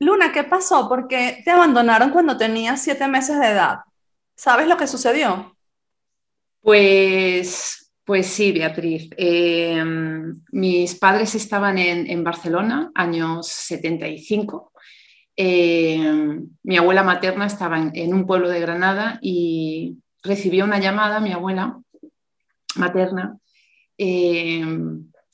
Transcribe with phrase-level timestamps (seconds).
[0.00, 0.88] Luna, ¿qué pasó?
[0.88, 3.78] ¿Por qué te abandonaron cuando tenías siete meses de edad?
[4.36, 5.56] ¿Sabes lo que sucedió?
[6.60, 9.10] Pues, pues sí, Beatriz.
[9.16, 9.82] Eh,
[10.52, 14.72] mis padres estaban en, Barcelona, años 75.
[15.36, 21.32] Eh, mi abuela materna estaba en, un pueblo de Granada y recibió una llamada, mi
[21.32, 21.80] abuela
[22.76, 23.36] materna,
[23.96, 24.64] eh,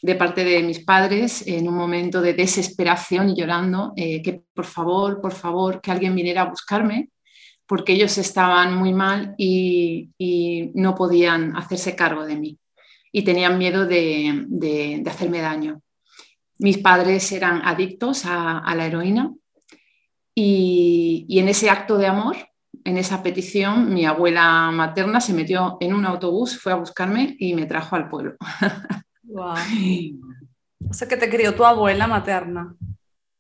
[0.04, 4.66] de parte de mis padres en un momento de desesperación y llorando, eh, que por
[4.66, 7.08] favor, por favor, que alguien viniera a buscarme,
[7.66, 10.10] porque ellos estaban muy mal y,
[10.74, 12.58] no podían hacerse cargo de mí
[13.12, 15.80] y tenían miedo de, hacerme daño.
[16.58, 19.32] Mis padres eran adictos a, la heroína
[20.34, 22.36] y en ese acto de amor
[22.84, 27.54] en esa petición, mi abuela materna se metió en un autobús, fue a buscarme y
[27.54, 28.34] me trajo al pueblo.
[29.24, 29.56] Wow.
[30.90, 32.74] O sea que te crió tu abuela materna.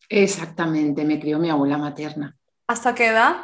[0.08, 2.36] Exactamente, me crió mi abuela materna.
[2.66, 3.36] ¿Hasta qué edad?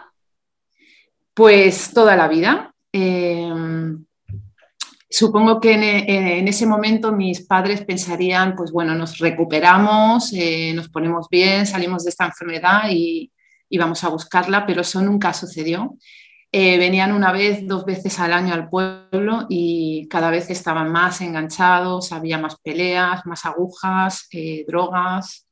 [1.34, 2.74] Pues toda la vida.
[2.92, 4.04] Em,
[5.08, 11.28] supongo que en, ese momento mis padres pensarían, pues bueno, nos recuperamos, eh, nos ponemos
[11.30, 13.30] bien, salimos de esta enfermedad y,
[13.68, 15.96] y, vamos a buscarla, pero eso nunca sucedió.
[16.52, 21.20] Eh, venían una vez, dos veces al año al pueblo y cada vez estaban más
[21.20, 25.46] enganchados, había más peleas, más agujas, eh, drogas.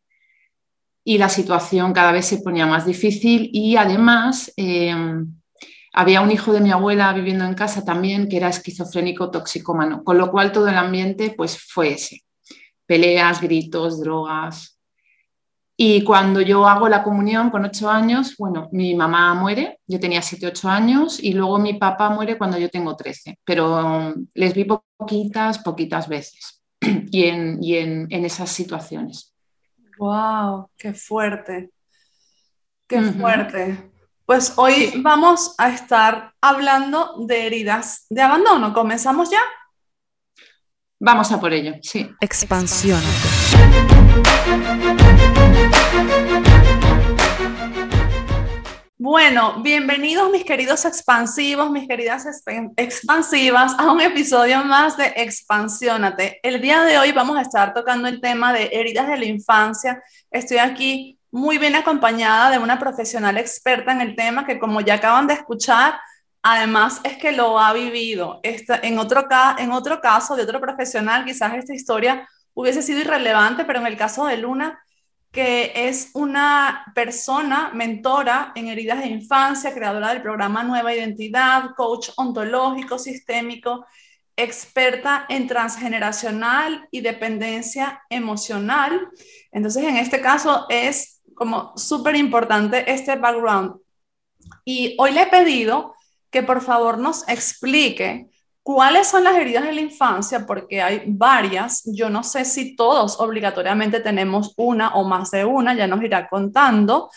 [1.05, 5.41] Y la situación cada vez se ponía más difícil y además em,
[5.93, 10.19] había un hijo de mi abuela viviendo en casa también que era esquizofrénico toxicómano, con
[10.19, 12.25] lo cual todo el ambiente pues fue ese,
[12.87, 14.78] peleas, gritos, drogas,
[15.81, 20.21] y cuando yo hago la comunión con ocho años, bueno, mi mamá muere, yo tenía
[20.23, 24.65] siete, ocho años, y luego mi papá muere cuando yo tengo trece, pero les vi
[24.65, 29.33] poquitas, poquitas veces y en, y en, en esas situaciones.
[29.99, 30.69] ¡Wow!
[30.77, 31.71] ¡Qué fuerte!
[32.89, 33.93] ¡Qué fuerte!
[34.27, 38.75] Pues hoy vamos a estar hablando de heridas de abandono.
[38.75, 39.41] ¿Comenzamos ya?
[40.99, 42.11] Vamos a por ello, sí.
[42.21, 43.01] Expansión.
[49.11, 52.27] Bueno, bienvenidos mis queridos expansivos, mis queridas
[52.77, 56.41] expansivas, a un episodio más de Expansiónate.
[56.43, 60.03] El día de hoy vamos a estar tocando el tema de heridas de la infancia.
[60.31, 64.95] Estoy aquí muy bien acompañada de una profesional experta en el tema que como ya
[64.95, 65.99] acaban de escuchar,
[66.43, 68.41] además es que lo ha vivido.
[68.43, 69.27] en, otro,
[69.59, 73.97] en otro caso de otro profesional, quizás esta historia hubiese sido irrelevante, pero en el
[73.97, 74.83] caso de Luna,
[75.31, 82.09] que es una persona mentora en heridas de infancia, creadora del programa Nueva Identidad, coach
[82.17, 83.87] ontológico sistémico,
[84.35, 89.09] experta en transgeneracional y dependencia emocional.
[89.53, 93.77] Entonces, en este caso es como súper importante este background.
[94.65, 95.95] Y hoy le he pedido
[96.29, 98.27] que por favor nos explique
[98.69, 101.85] cuáles son las heridas de la infancia, porque hay varias.
[101.87, 106.29] Yo no sé si todos obligatoriamente tenemos una o más de una, ya nos irá
[106.29, 107.11] contando.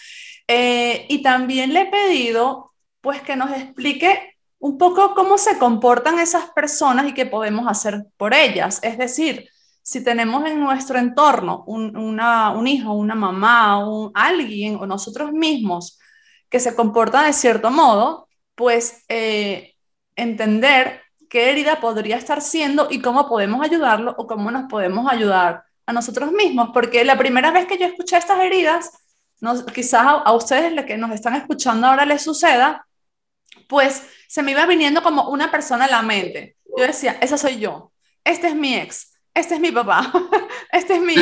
[0.48, 6.20] Eh, y también le he pedido pues que nos explique un poco cómo se comportan
[6.20, 8.80] esas personas y qué podemos hacer por ellas.
[8.82, 9.50] Es decir,
[9.82, 16.00] si tenemos en nuestro entorno un, un hijo, una mamá, un, alguien o nosotros mismos
[16.50, 19.74] que se comporta de cierto modo, pues eh,
[20.16, 21.02] entender
[21.32, 25.94] qué herida podría estar siendo y cómo podemos ayudarlo o cómo nos podemos ayudar a
[25.94, 28.92] nosotros mismos, porque la primera vez que yo escuché estas heridas,
[29.74, 32.86] quizás a, ustedes que nos están escuchando ahora les suceda,
[33.70, 36.58] pues se me iba viniendo como una persona a la mente.
[36.78, 37.94] Yo decía, esa soy yo,
[38.26, 40.12] este es mi ex, este es mi papá,
[40.72, 41.14] este es mi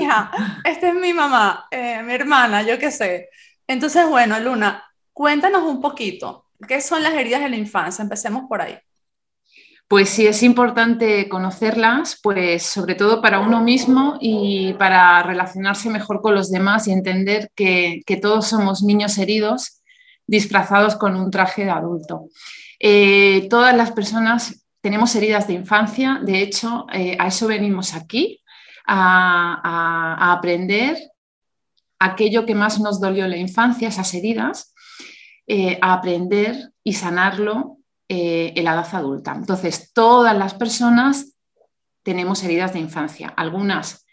[0.00, 0.30] hija,
[0.64, 3.28] este es mi mamá, eh, mi hermana, yo qué sé.
[3.66, 8.02] Entonces, bueno, Luna, cuéntanos un poquito, ¿Qué son las heridas de la infancia?
[8.02, 8.76] Empecemos por ahí.
[9.88, 16.20] Pues sí, es importante conocerlas, pues sobre todo para uno mismo y para relacionarse mejor
[16.20, 19.80] con los demás y entender que, todos somos niños heridos
[20.26, 22.28] disfrazados con un traje de adulto.
[22.78, 28.42] Eh, todas las personas tenemos heridas de infancia, de hecho, eh, a eso venimos aquí,
[28.86, 30.98] a aprender
[31.98, 34.74] aquello que más nos dolió en la infancia, esas heridas,
[35.46, 37.77] eh, a aprender y sanarlo
[38.08, 39.34] eh, en la edad adulta.
[39.34, 41.36] Entonces, todas las personas
[42.02, 44.06] tenemos heridas de infancia, algunas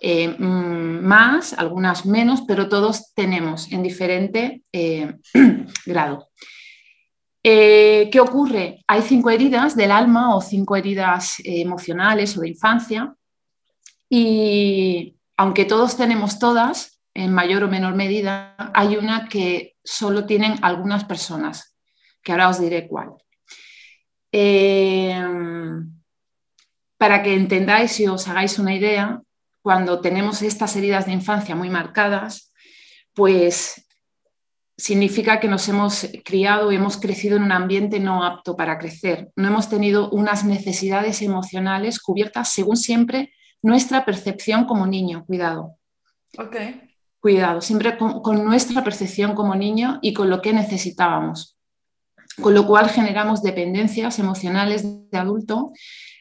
[0.00, 4.62] eh, mm, más, algunas menos, pero todos tenemos en diferente
[5.86, 6.28] grado.
[7.42, 8.84] ¿Qué ocurre?
[8.86, 13.14] Hay cinco heridas del alma o cinco heridas emocionales o de infancia
[14.10, 20.56] y aunque todos tenemos todas, en mayor o menor medida, hay una que solo tienen
[20.62, 21.76] algunas personas,
[22.22, 23.14] que ahora os diré cuál.
[24.32, 25.20] Eh,
[26.96, 29.22] para que entendáis y os hagáis una idea,
[29.62, 32.52] cuando tenemos estas heridas de infancia muy marcadas,
[33.14, 33.86] pues
[34.78, 39.30] significa que nos hemos criado y hemos crecido en un ambiente no apto para crecer.
[39.34, 45.24] No hemos tenido unas necesidades emocionales cubiertas según siempre nuestra percepción como niño.
[45.26, 45.76] Cuidado.
[46.38, 46.56] Ok.
[47.20, 51.57] Cuidado, siempre con, nuestra percepción como niño y con lo que necesitábamos.
[52.40, 55.72] Con lo cual generamos dependencias emocionales de adulto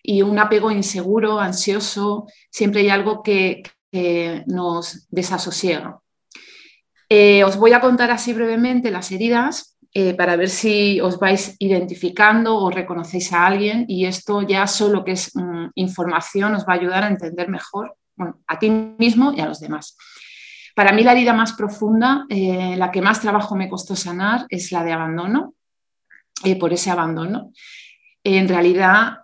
[0.02, 3.64] y un apego inseguro, ansioso, siempre hay algo que
[4.48, 6.00] nos desasosiega.
[7.10, 11.56] Eh, os voy a contar así brevemente las heridas eh, para ver si os vais
[11.60, 16.74] identificando o reconocéis a alguien y esto ya solo que es mm, información os va
[16.74, 17.96] a ayudar a entender mejor
[18.48, 19.96] a ti mismo y a los demás.
[20.75, 24.72] Para mí la herida más profunda, eh, la que más trabajo me costó sanar, es
[24.72, 25.54] la de abandono,
[26.60, 27.51] por ese abandono.
[28.24, 29.19] En realidad,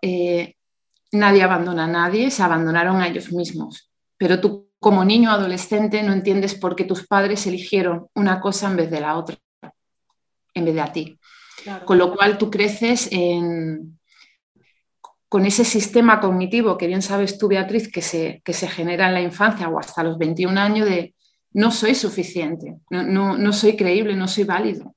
[1.12, 6.04] nadie abandona a nadie, se abandonaron a ellos mismos, pero tú como niño o adolescente
[6.04, 9.38] no entiendes por qué tus padres eligieron una cosa en vez de la otra,
[10.54, 11.20] en vez de a ti.
[11.86, 13.10] Con lo cual tú creces
[15.30, 19.14] con ese sistema cognitivo que bien sabes tú, Beatriz, que se, que se genera en
[19.14, 21.16] la infancia o hasta los 21 años de
[21.54, 24.93] no soy suficiente, no, soy creíble, no soy válido.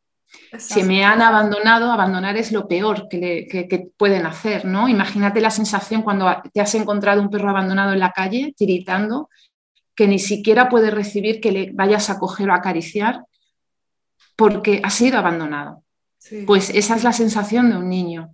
[0.58, 4.88] Si me han abandonado, abandonar es lo peor que, que, pueden hacer, ¿no?
[4.88, 9.28] Imagínate la sensación cuando te has encontrado un perro abandonado en la calle, tiritando,
[9.94, 13.25] que ni siquiera puede recibir que le vayas a coger o acariciar
[14.37, 15.82] porque ha sido abandonado.
[16.46, 18.31] Pues esa es la sensación de un niño.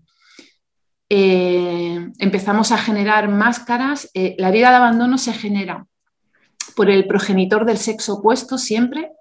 [1.09, 4.11] Eh, empezamos a generar máscaras.
[4.15, 5.87] Eh, la vida de abandono se genera
[6.75, 9.13] por el progenitor del sexo opuesto siempre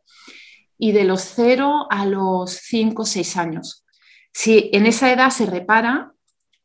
[0.83, 3.85] y de los 0 a los 5 o 6 años.
[4.33, 6.11] Si en esa edad se repara,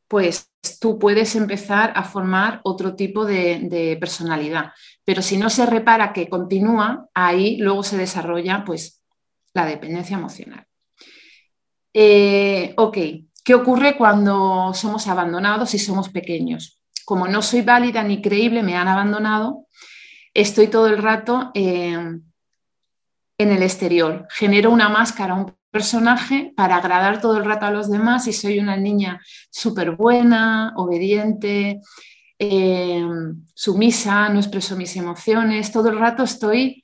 [0.08, 4.72] pues tú puedes empezar a formar otro tipo de, personalidad.
[5.04, 9.04] Pero si no se repara que continúa, ahí luego se desarrolla pues,
[9.52, 10.66] la dependencia emocional.
[11.92, 12.98] Eh, ok,
[13.44, 16.80] ¿qué ocurre cuando somos abandonados y somos pequeños?
[17.04, 19.66] Como no soy válida ni creíble, me han abandonado,
[20.32, 21.98] estoy todo el rato eh,
[23.38, 27.90] en el exterior, genero una máscara, un personaje para agradar todo el rato a los
[27.90, 31.80] demás y soy una niña súper buena, obediente,
[32.38, 33.04] eh,
[33.54, 36.82] sumisa, no expreso mis emociones, todo el rato estoy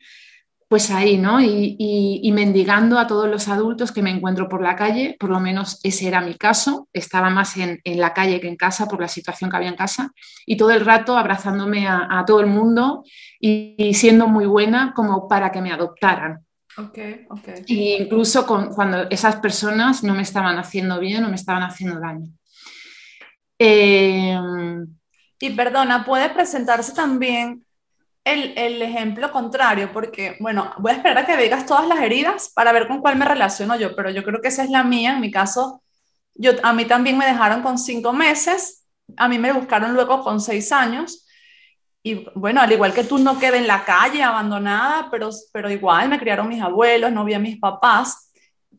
[0.73, 1.39] pues ahí, ¿no?
[1.39, 5.79] Y, mendigando a todos los adultos que me encuentro por la calle, por lo menos
[5.83, 9.51] ese era mi caso, estaba más en, la calle que en casa por la situación
[9.51, 10.13] que había en casa,
[10.47, 13.05] y todo el rato abrazándome a, todo el mundo
[13.39, 16.41] y siendo muy buena como para que me adoptaran.
[16.75, 17.65] Okay, okay.
[17.67, 22.31] incluso cuando esas personas no me estaban haciendo bien o me estaban haciendo daño.
[23.59, 24.39] Eh,
[25.39, 27.63] y perdona, puede presentarse también
[28.25, 32.53] el, el, ejemplo contrario, porque, bueno, voy a esperar a que digas todas las heridas
[32.55, 35.15] para ver con cuál me relaciono yo, pero yo creo que esa es la mía.
[35.15, 35.83] En mi caso,
[36.35, 38.87] yo, a mí también me dejaron con cinco meses,
[39.17, 41.27] a mí me buscaron luego con seis años
[42.03, 46.09] y bueno, al igual que tú no quedé en la calle abandonada, pero, pero igual
[46.09, 48.33] me criaron mis abuelos, no vi a mis papás.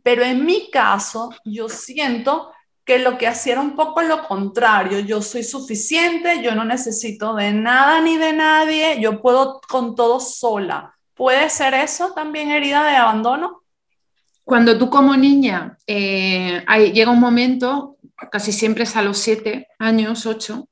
[0.03, 2.51] Pero en mi caso, yo siento
[2.85, 4.99] que lo que hacía era un poco lo contrario.
[4.99, 10.19] Yo soy suficiente, yo no necesito de nada ni de nadie, yo puedo con todo
[10.19, 10.95] sola.
[11.13, 13.63] ¿Puede ser eso también herida de abandono?
[14.43, 17.97] Cuando tú como niña eh, llega un momento,
[18.31, 20.67] casi siempre es a los siete años, ocho,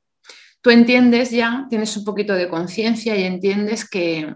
[0.61, 4.35] tú entiendes ya, tienes un poquito de conciencia y entiendes que,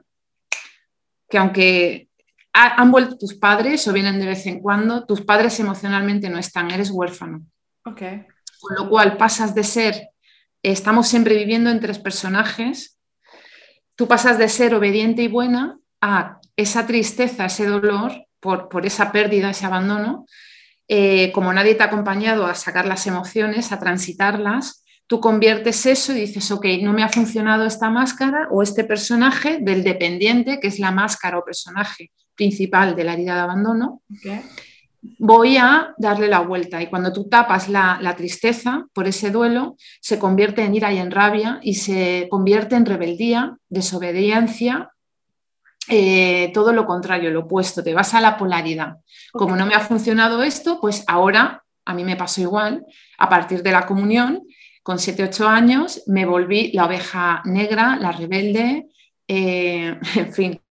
[1.29, 2.09] que aunque
[2.53, 6.71] han vuelto tus padres o vienen de vez en cuando, tus padres emocionalmente no están,
[6.71, 7.45] eres huérfano.
[7.85, 8.25] Okay.
[8.59, 10.09] Con lo cual pasas de ser,
[10.63, 12.99] estamos siempre viviendo en tres personajes,
[13.95, 19.11] tú pasas de ser obediente y buena a esa tristeza, ese dolor por, por esa
[19.11, 20.25] pérdida, ese abandono,
[20.87, 26.13] eh, como nadie te ha acompañado a sacar las emociones, a transitarlas, tú conviertes eso
[26.13, 30.67] y dices, ok, no me ha funcionado esta máscara o este personaje del dependiente, que
[30.67, 34.01] es la máscara o personaje principal de la herida de abandono.
[35.19, 36.81] Voy a darle la vuelta.
[36.81, 41.11] Y cuando tú tapas la, tristeza por ese duelo, se convierte en ira y en
[41.11, 44.91] rabia y se convierte en rebeldía, desobediencia,
[45.87, 48.97] eh, todo lo contrario, lo opuesto, te vas a la polaridad.
[49.31, 52.83] Como no me ha funcionado esto, pues ahora a mí me pasó igual,
[53.17, 54.41] a partir de la comunión,
[54.81, 58.87] con 7-8 años me volví la oveja negra, la rebelde,
[59.27, 60.61] eh, en fin,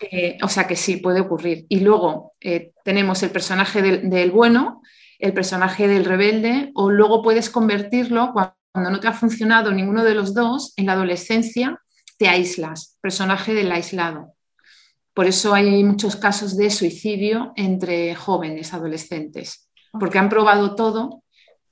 [0.00, 1.66] Eh, o sea que sí, puede ocurrir.
[1.68, 4.82] Y luego eh, tenemos el personaje del, bueno,
[5.18, 10.14] el personaje del rebelde, o luego puedes convertirlo cuando no te ha funcionado ninguno de
[10.14, 11.78] los dos, en la adolescencia
[12.18, 14.34] te aíslas, personaje del aislado.
[15.14, 19.68] Por eso hay muchos casos de suicidio entre jóvenes adolescentes,
[19.98, 21.22] porque han probado todo,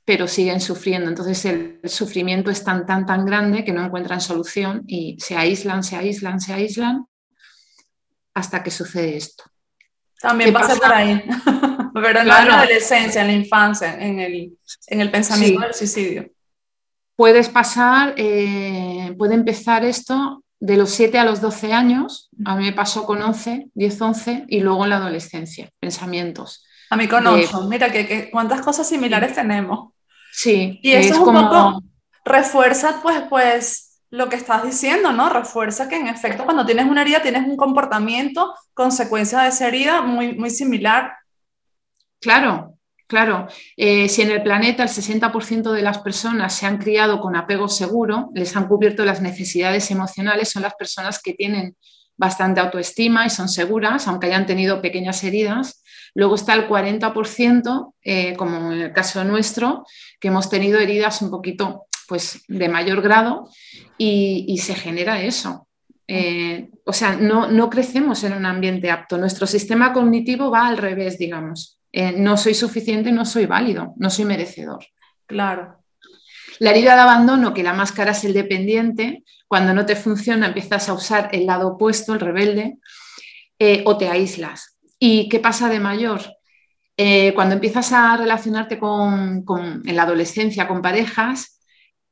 [0.04, 1.08] pero siguen sufriendo.
[1.08, 5.84] Entonces el sufrimiento es tan, tan, tan grande que no encuentran solución y se aíslan,
[5.84, 7.06] se aíslan, se aíslan
[8.34, 9.44] hasta que sucede esto.
[10.20, 11.22] También pasa, por ahí,
[11.94, 16.30] pero en la adolescencia, en la infancia, en el, pensamiento del suicidio.
[17.16, 22.64] Puedes pasar, eh, puede empezar esto de los 7 a los 12 años, a mí
[22.64, 26.66] me pasó con 11, 10, 11 y luego en la adolescencia, pensamientos.
[26.90, 29.94] A mí con 8, mira que, cuántas cosas similares tenemos.
[30.32, 30.78] Sí.
[30.82, 31.48] Y eso es, un como...
[31.48, 31.82] poco
[32.24, 35.28] refuerza pues, pues lo que estás diciendo, ¿no?
[35.28, 40.02] Refuerza que en efecto cuando tienes una herida tienes un comportamiento, consecuencia de esa herida
[40.02, 41.12] muy, muy similar.
[42.20, 42.76] Claro,
[43.10, 47.34] Claro, eh, si en el planeta el 60% de las personas se han criado con
[47.34, 51.74] apego seguro, les han cubierto las necesidades emocionales, son las personas que tienen
[52.16, 55.82] bastante autoestima y son seguras, aunque hayan tenido pequeñas heridas.
[56.14, 59.84] Luego está el 40%, eh, como en el caso nuestro,
[60.20, 63.48] que hemos tenido heridas un poquito pues, de mayor grado
[63.96, 65.68] y, se genera eso.
[66.08, 69.16] Eh, o sea, no, no crecemos en un ambiente apto.
[69.16, 71.78] Nuestro sistema cognitivo va al revés, digamos.
[71.92, 74.84] Eh, no soy suficiente, no soy válido, no soy merecedor.
[75.24, 75.84] Claro.
[76.58, 80.88] La herida de abandono, que la máscara es el dependiente, cuando no te funciona empiezas
[80.88, 82.78] a usar el lado opuesto, el rebelde,
[83.60, 84.80] eh, o te aíslas.
[84.98, 86.22] ¿Y qué pasa de mayor?
[87.34, 89.42] Cuando empiezas a relacionarte con,
[89.86, 91.59] en la adolescencia con parejas,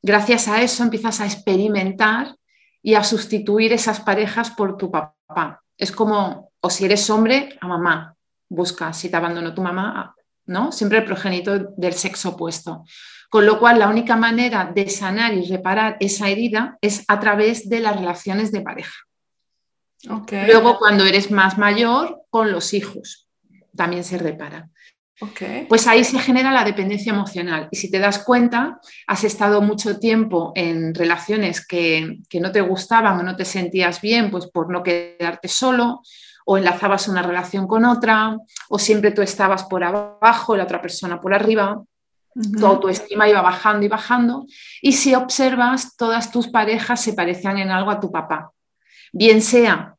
[0.03, 2.37] gracias a eso empiezas a experimentar
[2.83, 5.63] y a sustituir esas parejas por tu papá.
[5.77, 8.15] Es como, o si eres hombre, a mamá,
[8.49, 10.15] busca si te abandonó tu mamá,
[10.47, 10.73] ¿no?
[10.73, 12.85] Siempre el progenitor del sexo opuesto.
[13.29, 17.69] Con lo cual, la única manera de sanar y reparar esa herida es a través
[17.69, 18.95] de las relaciones de pareja.
[20.47, 23.29] Luego, cuando eres más mayor, con los hijos,
[23.77, 24.71] también se repara.
[25.69, 27.69] Pues ahí se genera la dependencia emocional.
[27.73, 32.61] Y si te das cuenta, has estado mucho tiempo en relaciones que, que no te
[32.61, 36.03] gustaban o no te sentías bien, pues por no quedarte solo,
[36.45, 38.37] o enlazabas una relación con otra,
[38.69, 41.83] o siempre tú estabas por abajo y la otra persona por arriba.
[42.57, 44.47] Tu autoestima iba bajando y bajando.
[44.81, 48.53] Y si observas, todas tus parejas se parecían en algo a tu papá.
[49.13, 49.98] Bien sea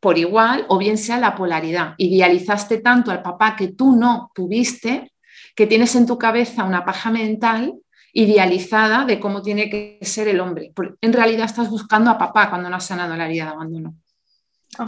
[0.00, 1.94] por igual o bien sea la polaridad.
[1.98, 5.12] Idealizaste tanto al papá que tú no tuviste,
[5.54, 7.74] que tienes en tu cabeza una paja mental
[8.12, 10.72] idealizada de cómo tiene que ser el hombre.
[11.00, 13.94] En realidad estás buscando a papá cuando no has sanado la herida de abandono.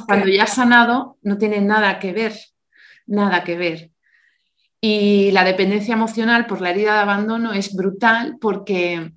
[0.07, 2.35] Cuando ya has sanado, no tiene nada que ver,
[3.07, 3.91] nada que ver.
[4.81, 9.13] Y la dependencia emocional por la herida de abandono es brutal porque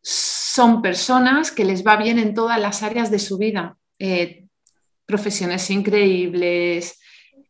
[0.00, 3.76] son personas que les va bien en todas las áreas de su vida.
[3.98, 4.43] Eh,
[5.06, 7.00] profesiones increíbles,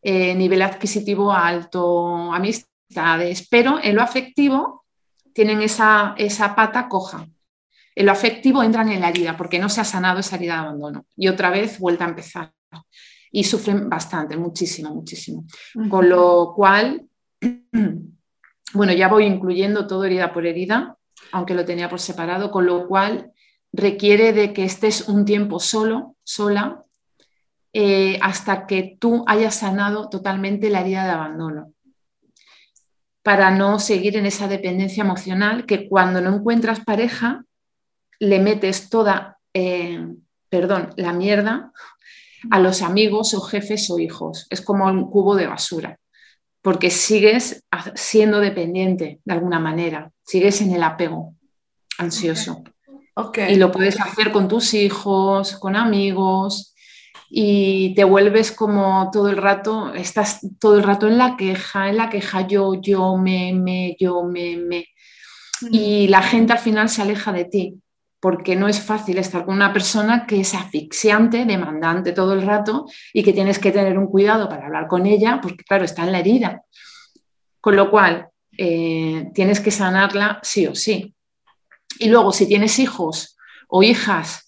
[0.03, 4.85] eh, nivel adquisitivo alto, amistades, pero en lo afectivo
[5.33, 7.27] tienen esa, esa pata coja.
[7.95, 10.61] En lo afectivo entran en la herida porque no se ha sanado esa herida de
[10.61, 12.53] abandono y otra vez vuelta a empezar.
[13.31, 15.45] Y sufren bastante, muchísimo, muchísimo.
[15.89, 17.09] Con lo cual,
[18.75, 20.97] bueno, ya voy incluyendo todo herida por herida,
[21.33, 23.33] aunque lo tenía por separado, con lo cual
[23.73, 26.84] requiere de que estés un tiempo solo, sola,
[27.77, 31.73] eh, hasta que tú hayas sanado totalmente la herida de abandono
[33.25, 37.45] para no seguir en esa dependencia emocional que cuando no encuentras pareja
[38.21, 40.07] le metes toda, eh,
[40.49, 41.73] perdón, la mierda
[42.51, 44.47] a los amigos o jefes o hijos.
[44.51, 45.99] Es como un cubo de basura,
[46.63, 47.65] porque sigues
[47.95, 51.35] siendo dependiente de alguna manera, sigues en el apego
[51.99, 52.63] ansioso.
[53.49, 56.74] Y lo puedes hacer con tus hijos, con amigos,
[57.31, 61.97] y te vuelves como todo el rato, estás todo el rato en la queja, en
[61.97, 64.87] la queja yo, yo, me, me, yo, me, me.
[65.71, 67.81] Y la gente al final se aleja de ti
[68.25, 72.87] porque no es fácil estar con una persona que es asfixiante, demandante todo el rato
[73.13, 76.13] y que tienes que tener un cuidado para hablar con ella, porque claro, está en
[76.13, 76.63] la herida.
[77.61, 81.15] Con lo cual, eh, tienes que sanarla sí o sí.
[81.99, 83.37] Y luego, si tienes hijos
[83.69, 84.44] o hijas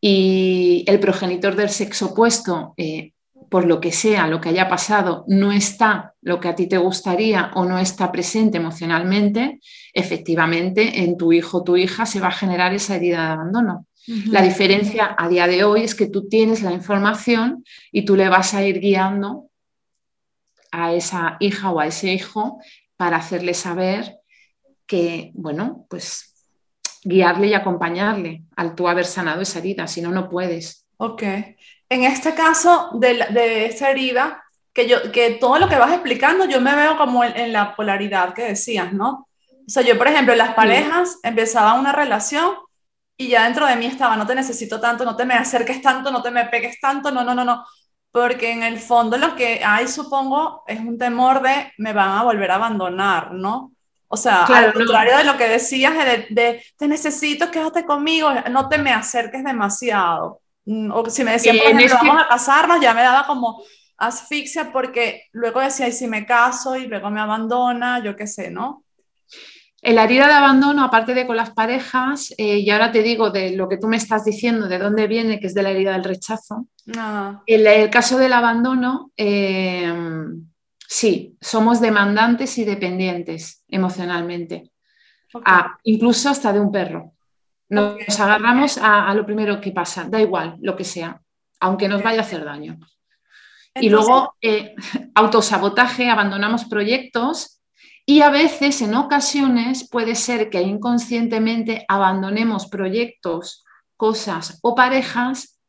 [0.00, 3.12] y el progenitor del sexo opuesto eh,
[3.48, 6.78] por lo que sea, lo que haya pasado, no está lo que a ti te
[6.78, 9.60] gustaría o no está presente emocionalmente,
[9.94, 13.86] efectivamente en tu hijo o tu hija se va a generar esa herida de abandono.
[14.26, 17.62] La diferencia a día de hoy es que tú tienes la información
[17.92, 19.50] y tú le vas a ir guiando
[20.72, 22.58] a esa hija o a ese hijo
[22.96, 24.16] para hacerle saber
[24.86, 26.37] que, bueno, pues
[27.08, 30.86] guiarle y acompañarle al tú haber sanado esa herida, si no, no puedes.
[30.98, 31.22] Ok.
[31.88, 36.44] En este caso de, de esa herida, que, yo, que todo lo que vas explicando,
[36.44, 39.26] yo me veo como en, la polaridad que decías, ¿no?
[39.66, 42.52] O sea, yo, por ejemplo, en las parejas empezaba una relación
[43.16, 46.10] y ya dentro de mí estaba, no te necesito tanto, no te me acerques tanto,
[46.10, 47.64] no te me pegues tanto, no, no, no, no.
[48.12, 52.22] Porque en el fondo lo que hay, supongo, es un temor de me van a
[52.22, 53.72] volver a abandonar, ¿no?
[54.08, 55.92] O sea, al contrario de lo que decías,
[56.30, 60.40] de, te necesito, quédate conmigo, no te me acerques demasiado.
[60.64, 63.62] Mm, o si me decían, por ejemplo, vamos a casarnos, ya me daba como
[63.98, 68.50] asfixia porque luego decía, y si me caso y luego me abandona, yo qué sé,
[68.50, 68.84] ¿no?
[69.82, 73.56] La herida de abandono, aparte de con las parejas, eh, y ahora te digo de
[73.56, 76.04] lo que tú me estás diciendo, de dónde viene, que es de la herida del
[76.04, 76.66] rechazo.
[76.96, 77.42] Ah.
[77.46, 79.92] En el caso del abandono, eh,
[80.88, 84.72] sí, somos demandantes y dependientes emocionalmente,
[85.84, 87.12] incluso hasta de un perro.
[87.68, 91.20] Nos agarramos a, lo primero que pasa, da igual, lo que sea,
[91.60, 92.78] aunque nos vaya a hacer daño.
[93.74, 94.74] y luego, eh,
[95.14, 97.60] autosabotaje, abandonamos proyectos
[98.06, 103.62] y a veces, en ocasiones, puede ser que inconscientemente abandonemos proyectos,
[103.98, 105.60] cosas o parejas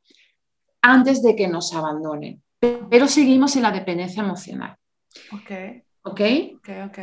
[0.82, 2.42] antes de que nos abandonen,
[2.90, 4.79] pero seguimos en la dependencia emocional.
[5.32, 5.52] Ok.
[6.04, 6.22] ¿Ok?
[6.58, 7.00] Ok, ok.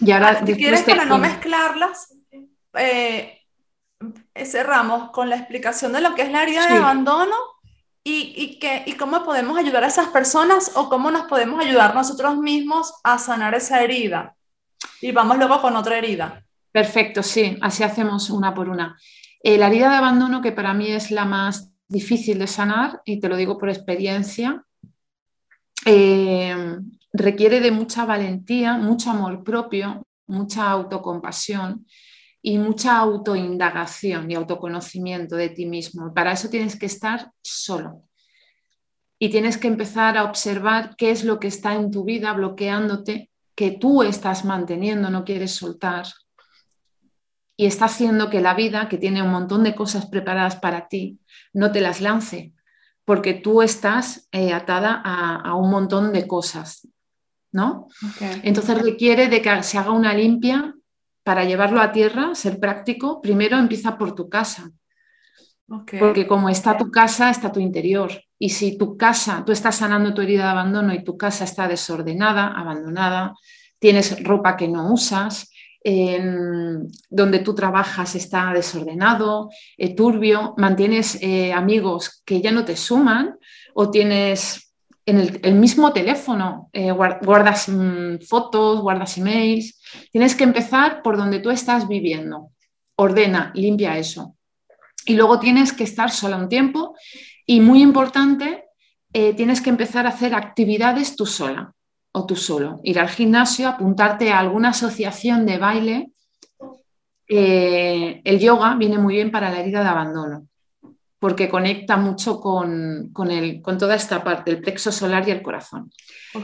[0.00, 2.14] Y ahora, ah, si quieres, para no mezclarlas,
[2.74, 3.40] eh,
[4.44, 7.36] cerramos con la explicación de lo que es la herida de abandono
[8.02, 11.94] y, y, que, y cómo podemos ayudar a esas personas o cómo nos podemos ayudar
[11.94, 14.36] nosotros mismos a sanar esa herida.
[15.00, 16.44] Y vamos luego con otra herida.
[16.70, 18.98] Perfecto, sí, así hacemos una por una.
[19.42, 23.20] Eh, la herida de abandono, que para mí es la más difícil de sanar, y
[23.20, 24.64] te lo digo por experiencia,
[25.86, 26.76] eh,
[27.14, 31.86] requiere de mucha valentía, mucho amor propio, mucha autocompasión
[32.42, 36.12] y mucha autoindagación y autoconocimiento de ti mismo.
[36.12, 38.02] Para eso tienes que estar solo
[39.18, 43.30] y tienes que empezar a observar qué es lo que está en tu vida bloqueándote
[43.54, 46.06] que tú estás manteniendo, no quieres soltar,
[47.56, 51.20] y está haciendo que la vida, que tiene un montón de cosas preparadas para ti,
[51.52, 52.52] no te las lance,
[53.04, 56.88] porque tú estás eh, atada a, un montón de cosas,
[57.54, 57.86] ¿no?
[58.42, 60.74] Entonces requiere de que se haga una limpia
[61.22, 63.20] para llevarlo a tierra, ser práctico.
[63.22, 64.72] Primero empieza por tu casa,
[65.66, 68.10] porque como está tu casa, está tu interior.
[68.38, 71.68] Y si tu casa, tú estás sanando tu herida de abandono y tu casa está
[71.68, 73.34] desordenada, abandonada,
[73.78, 75.48] tienes ropa que no usas,
[77.08, 83.38] donde tú trabajas está desordenado, eh, turbio, mantienes eh, amigos que ya no te suman
[83.74, 84.63] o tienes
[85.06, 91.40] en el, mismo teléfono, eh, guardas mm, fotos, guardas emails, tienes que empezar por donde
[91.40, 92.50] tú estás viviendo.
[92.96, 94.36] Ordena, limpia eso.
[95.04, 96.96] Y luego tienes que estar sola un tiempo
[97.44, 98.64] y muy importante,
[99.12, 101.74] eh, tienes que empezar a hacer actividades tú sola
[102.12, 102.80] o tú solo.
[102.82, 106.12] Ir al gimnasio, apuntarte a alguna asociación de baile.
[107.28, 110.46] Eh, el yoga viene muy bien para la herida de abandono
[111.24, 115.90] porque conecta mucho con, con, toda esta parte, el plexo solar y el corazón.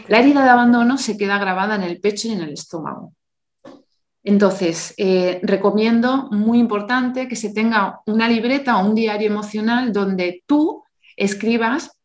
[0.08, 3.12] La herida de abandono se queda grabada en el pecho y en el estómago.
[4.24, 10.44] Entonces, eh, recomiendo, muy importante, que se tenga una libreta o un diario emocional donde
[10.46, 10.82] tú
[11.14, 11.98] escribas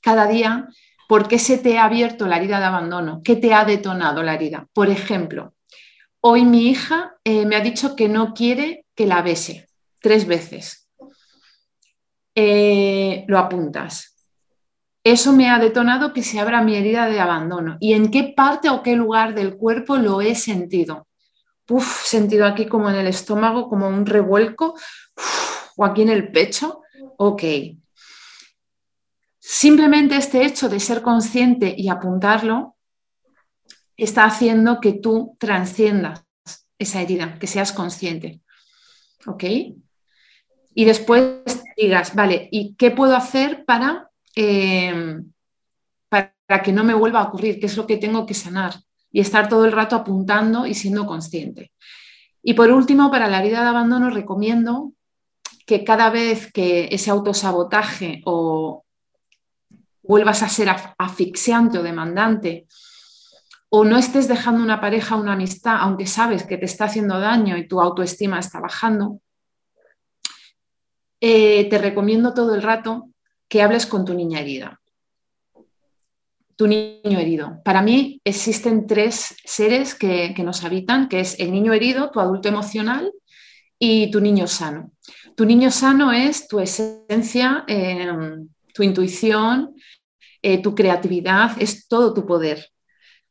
[0.00, 0.66] cada día
[1.10, 4.32] por qué se te ha abierto la herida de abandono, qué te ha detonado la
[4.32, 4.66] herida.
[4.72, 5.52] Por ejemplo,
[6.22, 9.68] hoy mi hija eh, me ha dicho que no quiere que la bese
[10.00, 10.87] tres veces.
[12.40, 14.14] Eh, lo apuntas.
[15.02, 17.78] Eso me ha detonado que se abra mi herida de abandono.
[17.80, 21.08] ¿Y en qué parte o qué lugar del cuerpo lo he sentido?
[21.68, 24.74] uf, sentido aquí como en el estómago, como un revuelco,
[25.76, 26.82] o aquí en el pecho.
[27.16, 27.42] Ok.
[29.40, 32.76] Simplemente este hecho de ser consciente y apuntarlo
[33.96, 36.24] está haciendo que tú transciendas
[36.78, 38.42] esa herida, que seas consciente.
[39.26, 39.44] ¿Ok?
[40.78, 41.40] Y después
[41.76, 45.18] digas, vale, ¿y qué puedo hacer para, eh,
[46.08, 47.58] para que no me vuelva a ocurrir?
[47.58, 48.74] ¿Qué es lo que tengo que sanar?
[49.10, 51.72] y estar todo el rato apuntando y siendo consciente.
[52.42, 54.92] Y por último, para la herida de abandono recomiendo
[55.66, 58.84] que cada vez que ese autosabotaje o
[60.02, 62.66] vuelvas a ser asfixiante o demandante,
[63.70, 67.58] o no estés dejando una pareja, una amistad, aunque sabes que te está haciendo daño
[67.58, 69.20] y tu autoestima está bajando,
[71.20, 73.10] eh, te recomiendo todo el rato
[73.48, 74.80] que hables con tu niña herida.
[76.56, 77.60] Tu niño herido.
[77.64, 82.48] Para mí existen tres seres que, nos habitan, que es el niño herido, tu adulto
[82.48, 83.12] emocional
[83.78, 84.92] y tu niño sano.
[85.36, 89.74] Tu niño sano es tu esencia, em, tu intuición,
[90.42, 92.70] eh, tu creatividad, es todo tu poder.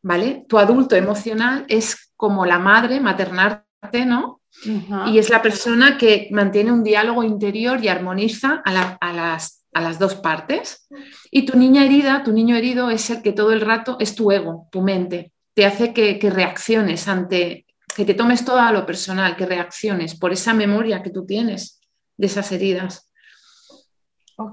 [0.01, 0.45] ¿Vale?
[0.47, 4.36] Tu adulto emocional es como la madre, maternarte, ¿no?
[4.65, 8.71] Y es la persona que mantiene un diálogo interior y armoniza a,
[9.13, 10.87] las, dos partes.
[11.29, 14.31] Y tu niña herida, tu niño herido es el que todo el rato es tu
[14.31, 15.31] ego, tu mente.
[15.53, 17.65] Te hace que, reacciones ante,
[17.95, 21.79] que te tomes todo a lo personal, que reacciones por esa memoria que tú tienes
[22.17, 23.11] de esas heridas.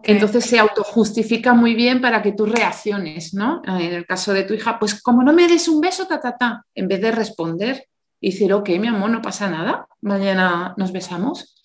[0.03, 3.61] Entonces se autojustifica muy bien para que tú reacciones, ¿no?
[3.67, 6.37] En el caso de tu hija, pues como no me des un beso, ta, ta,
[6.37, 7.87] ta, en vez de responder
[8.25, 11.61] y decir, ok, mi amor, no pasa nada, mañana nos besamos.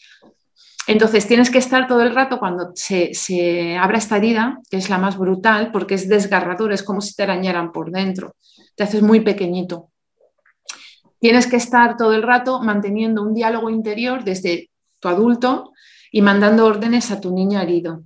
[0.87, 4.97] Entonces tienes que estar todo el rato cuando se, abra esta herida, que es la
[4.97, 8.35] más brutal, porque es desgarrador, es como si te arañaran por dentro,
[8.75, 9.89] te haces muy pequeñito.
[11.21, 14.69] Tienes que estar todo el rato manteniendo un diálogo interior desde
[14.99, 15.71] tu adulto
[16.11, 18.03] y mandando órdenes a tu niño herido,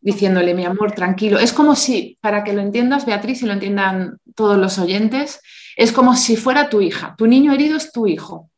[0.00, 1.38] diciéndole, mi amor, tranquilo.
[1.38, 5.40] Es como si, para que lo entiendas, Beatriz, y lo entiendan todos los oyentes,
[5.76, 7.14] es como si fuera tu hija.
[7.16, 8.50] Tu niño herido es tu hijo.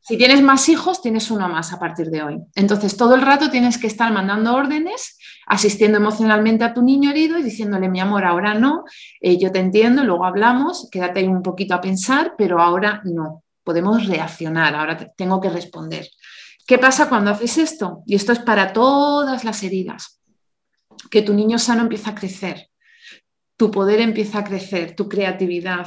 [0.00, 2.38] Si tienes más hijos, tienes uno más a partir de hoy.
[2.54, 7.36] Entonces, todo el rato tienes que estar mandando órdenes, asistiendo emocionalmente a tu niño herido
[7.38, 8.84] y diciéndole, mi amor, ahora no,
[9.20, 13.42] eh, yo te entiendo, luego hablamos, quédate ahí un poquito a pensar, pero ahora no.
[13.64, 16.06] Podemos reaccionar, ahora tengo que responder.
[16.68, 18.04] ¿Qué pasa cuando haces esto?
[18.06, 20.20] Y esto es para todas las heridas.
[21.10, 22.70] Que tu niño sano empieza a crecer,
[23.56, 25.86] tu poder empieza a crecer, tu creatividad,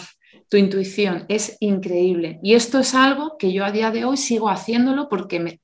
[0.49, 2.39] tu intuición es increíble.
[2.41, 5.61] Y esto es algo que yo a día de hoy sigo haciéndolo porque me,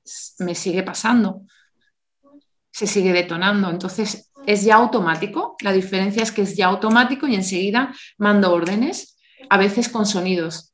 [0.54, 1.42] sigue pasando,
[2.70, 3.68] se sigue detonando.
[3.68, 5.56] Entonces es ya automático.
[5.60, 9.18] La diferencia es que es ya automático y enseguida mando órdenes,
[9.50, 10.72] a veces con sonidos.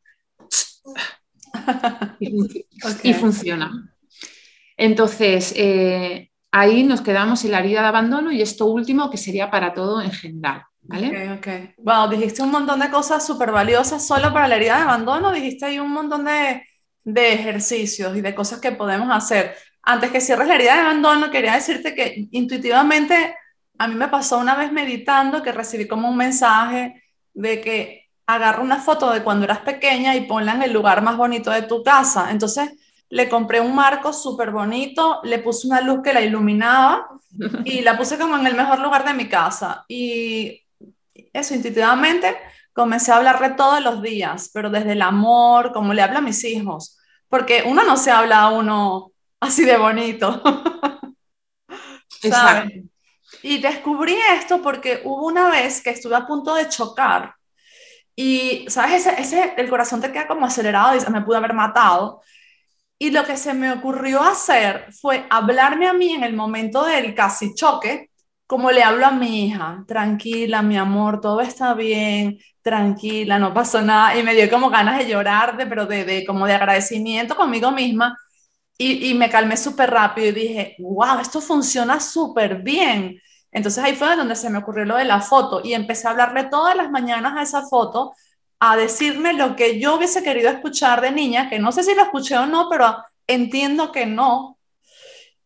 [2.20, 3.94] y, funciona.
[4.76, 9.50] Entonces, eh, ahí nos quedamos en la herida de abandono y esto último que sería
[9.50, 10.64] para todo en general.
[10.82, 11.08] ¿Vale?
[11.08, 11.48] Ok, ok.
[11.78, 15.66] Wow, dijiste un montón de cosas súper valiosas solo para la herida de abandono, dijiste
[15.66, 16.62] ahí un montón de,
[17.04, 19.54] de ejercicios y de cosas que podemos hacer.
[19.82, 23.34] Antes que cierres la herida de abandono, quería decirte que intuitivamente
[23.78, 27.02] a mí me pasó una vez meditando que recibí como un mensaje
[27.34, 31.16] de que agarra una foto de cuando eras pequeña y ponla en el lugar más
[31.16, 32.30] bonito de tu casa.
[32.30, 32.70] Entonces
[33.08, 37.08] le compré un marco súper bonito, le puse una luz que la iluminaba
[37.64, 39.84] y la puse como en el mejor lugar de mi casa.
[39.88, 40.61] Y
[41.32, 42.36] eso intuitivamente
[42.72, 46.42] comencé a hablarle todos los días, pero desde el amor, como le hablo a mis
[46.44, 50.42] hijos, porque uno no se habla a uno así de bonito.
[52.30, 52.84] ¿sabes?
[53.42, 57.34] Y descubrí esto porque hubo una vez que estuve a punto de chocar
[58.14, 59.06] y, ¿sabes?
[59.06, 62.22] Ese, ese, el corazón te queda como acelerado y me pude haber matado.
[62.98, 67.14] Y lo que se me ocurrió hacer fue hablarme a mí en el momento del
[67.14, 68.11] casi choque,
[68.46, 73.80] como le hablo a mi hija, tranquila, mi amor, todo está bien, tranquila, no pasó
[73.82, 74.16] nada.
[74.18, 77.70] Y me dio como ganas de llorar, de, pero de, de como de agradecimiento conmigo
[77.72, 78.16] misma.
[78.78, 83.20] Y, y me calmé súper rápido y dije, wow, esto funciona súper bien.
[83.52, 86.44] Entonces ahí fue donde se me ocurrió lo de la foto y empecé a hablarle
[86.44, 88.12] todas las mañanas a esa foto,
[88.60, 92.02] a decirme lo que yo hubiese querido escuchar de niña, que no sé si lo
[92.02, 94.58] escuché o no, pero entiendo que no,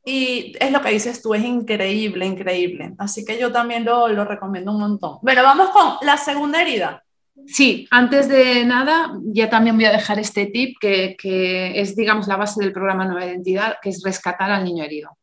[0.08, 2.94] y es lo que dices tú, es increíble, increíble.
[2.96, 5.18] Así que yo también lo, lo recomiendo un montón.
[5.20, 7.02] Bueno, vamos con la segunda herida.
[7.48, 12.28] Sí, antes de nada, ya también voy a dejar este tip que, que, es, digamos,
[12.28, 15.18] la base del programa Nueva Identidad, que es rescatar al niño herido.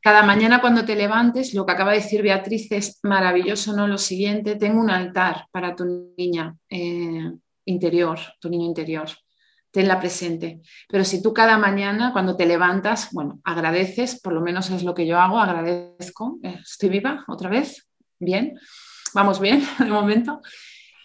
[0.00, 3.86] Cada mañana cuando te levantes, lo que acaba de decir Beatriz es maravilloso, ¿no?
[3.86, 7.30] Lo siguiente, tengo un altar para tu niña eh,
[7.66, 9.08] interior, tu niño interior
[9.74, 10.60] tenla presente.
[10.88, 14.94] Pero si tú cada mañana, cuando te levantas, bueno, agradeces, por lo menos es lo
[14.94, 17.88] que yo hago, agradezco, eh, estoy viva otra vez,
[18.20, 18.54] bien,
[19.14, 20.40] vamos bien de momento.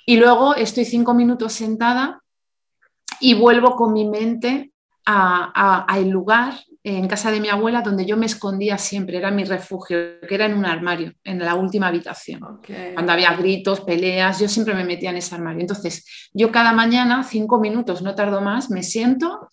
[0.05, 2.21] Y luego estoy cinco minutos sentada
[3.19, 4.71] y vuelvo con mi mente
[5.03, 6.53] al lugar
[6.83, 10.45] en casa de mi abuela donde yo me escondía siempre, era mi refugio, que era
[10.45, 12.61] en un armario, en la última habitación.
[12.93, 15.61] Cuando había gritos, peleas, yo siempre me metía en ese armario.
[15.61, 19.49] Entonces, yo cada mañana, cinco minutos, no tardo más, me siento,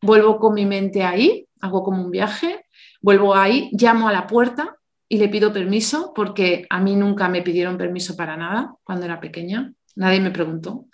[0.00, 2.64] vuelvo con mi mente ahí, hago como un viaje,
[3.00, 4.76] vuelvo ahí, llamo a la puerta
[5.08, 9.20] y le pido permiso, porque a mí nunca me pidieron permiso para nada cuando era
[9.20, 10.86] pequeña, nadie me preguntó.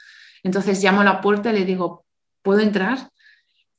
[0.43, 2.07] Entonces llamo a la puerta y le digo,
[2.43, 3.11] ¿puedo entrar?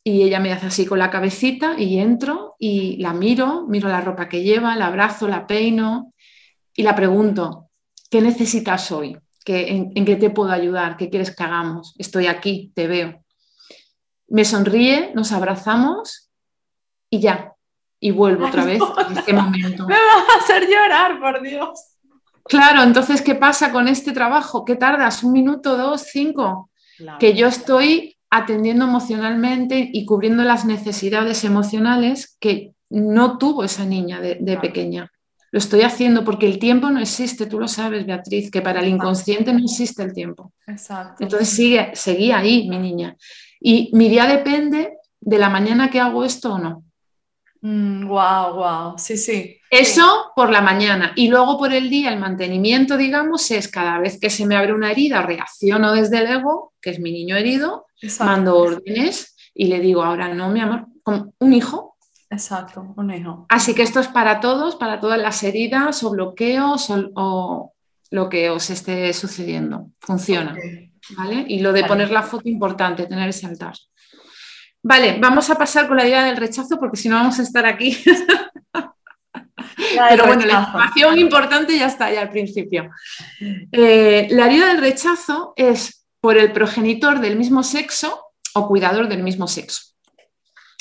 [0.08, 4.00] Y ella me hace así con la cabecita y entro y la miro, miro la
[4.00, 6.13] ropa que lleva, la abrazo, la peino
[6.74, 7.72] y la pregunto,
[8.10, 9.17] ¿qué necesitas hoy?
[9.43, 10.96] ¿Qué, en, qué te puedo ayudar?
[10.96, 11.93] ¿Qué quieres que hagamos?
[11.98, 13.22] Estoy aquí, te veo.
[14.30, 16.32] Me sonríe, nos abrazamos
[17.10, 17.52] y ya.
[18.00, 19.86] Y vuelvo otra vez a este momento.
[19.88, 21.82] Me vas a hacer llorar, por Dios.
[22.46, 24.63] Claro, entonces, ¿qué pasa con este trabajo?
[24.63, 25.22] ¿Qué tardas?
[25.22, 26.70] ¿Un minuto, dos, cinco?
[27.20, 34.22] Que yo estoy atendiendo emocionalmente y cubriendo las necesidades emocionales que no tuvo esa niña
[34.22, 35.12] de, pequeña.
[35.52, 38.88] Lo estoy haciendo porque el tiempo no existe, tú lo sabes, Beatriz, que para el
[38.88, 40.52] inconsciente no existe el tiempo.
[40.68, 41.24] Exacto.
[41.24, 43.16] Entonces sigue, seguía ahí mi niña.
[43.60, 46.84] Y mi día depende de la mañana que hago esto o no.
[47.62, 49.58] Wow, mm, wow, sí, sí.
[49.70, 51.13] Eso por la mañana.
[51.15, 54.74] Y luego por el día, el mantenimiento, digamos, es cada vez que se me abre
[54.74, 57.86] una herida, reacciono desde el ego, que es mi niño herido,
[58.20, 61.98] mando órdenes y le digo, ahora no, mi amor, como un hijo.
[62.30, 63.46] Exacto, un hijo.
[63.50, 67.74] Así que esto es para todos, para todas las heridas o bloqueos o,
[68.10, 69.89] lo que os esté sucediendo.
[70.00, 70.56] Funciona.
[71.17, 71.46] ¿Vale?
[71.48, 73.74] Y lo de poner la foto, importante, tener ese altar.
[74.84, 77.66] Vale, vamos a pasar con la idea del rechazo porque si no vamos a estar
[77.66, 77.98] aquí.
[80.10, 82.90] Pero bueno, la información importante ya está ya al principio.
[83.72, 88.22] Eh, la herida del rechazo es por el progenitor del mismo sexo
[88.54, 89.94] o cuidador del mismo sexo.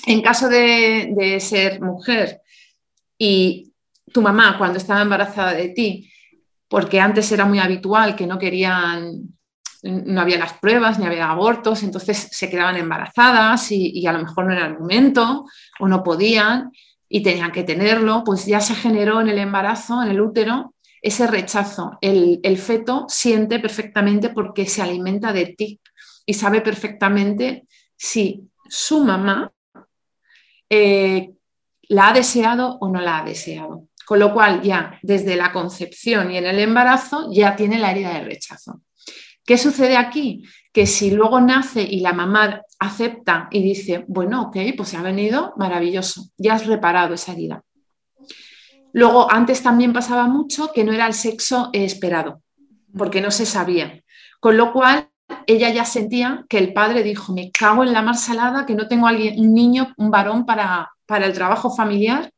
[0.07, 2.41] En caso de, ser mujer
[3.19, 3.73] y
[4.13, 6.11] tu mamá cuando estaba embarazada de ti,
[6.69, 9.36] porque antes era muy habitual que no querían,
[9.83, 14.47] no había las pruebas ni había abortos, entonces se quedaban embarazadas y, a lo mejor
[14.47, 15.47] no era el momento
[15.79, 16.71] o no podían
[17.09, 21.27] y tenían que tenerlo, pues ya se generó en el embarazo, en el útero, ese
[21.27, 21.99] rechazo.
[22.01, 25.81] El, feto siente perfectamente porque se alimenta de ti
[26.25, 29.53] y sabe perfectamente si su mamá
[30.69, 31.33] eh,
[31.89, 33.89] la ha deseado o no la ha deseado.
[34.05, 38.15] Con lo cual ya desde la concepción y en el embarazo ya tiene la herida
[38.15, 38.81] de rechazo.
[39.47, 40.45] ¿Qué sucede aquí?
[40.73, 45.03] Que si luego nace y la mamá acepta y dice, bueno, ok, pues se ha
[45.03, 47.63] venido, maravilloso, ya has reparado esa herida.
[48.93, 52.43] Luego, antes también pasaba mucho que no era el sexo esperado,
[52.97, 54.03] porque no se sabía.
[54.41, 55.11] Con lo cual,
[55.47, 58.89] ella ya sentía que el padre dijo, me cago en la mar salada, que no
[58.89, 62.31] tengo alguien, un niño, un varón para, para el trabajo familiar.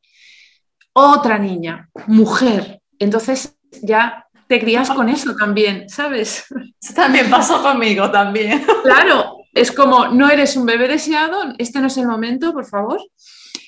[0.93, 2.81] Otra niña, mujer.
[2.99, 6.45] Entonces ya te crías con eso también, ¿sabes?
[6.81, 8.65] Eso también pasó conmigo también.
[8.83, 12.99] Claro, es como, no eres un bebé deseado, este no es el momento, por favor.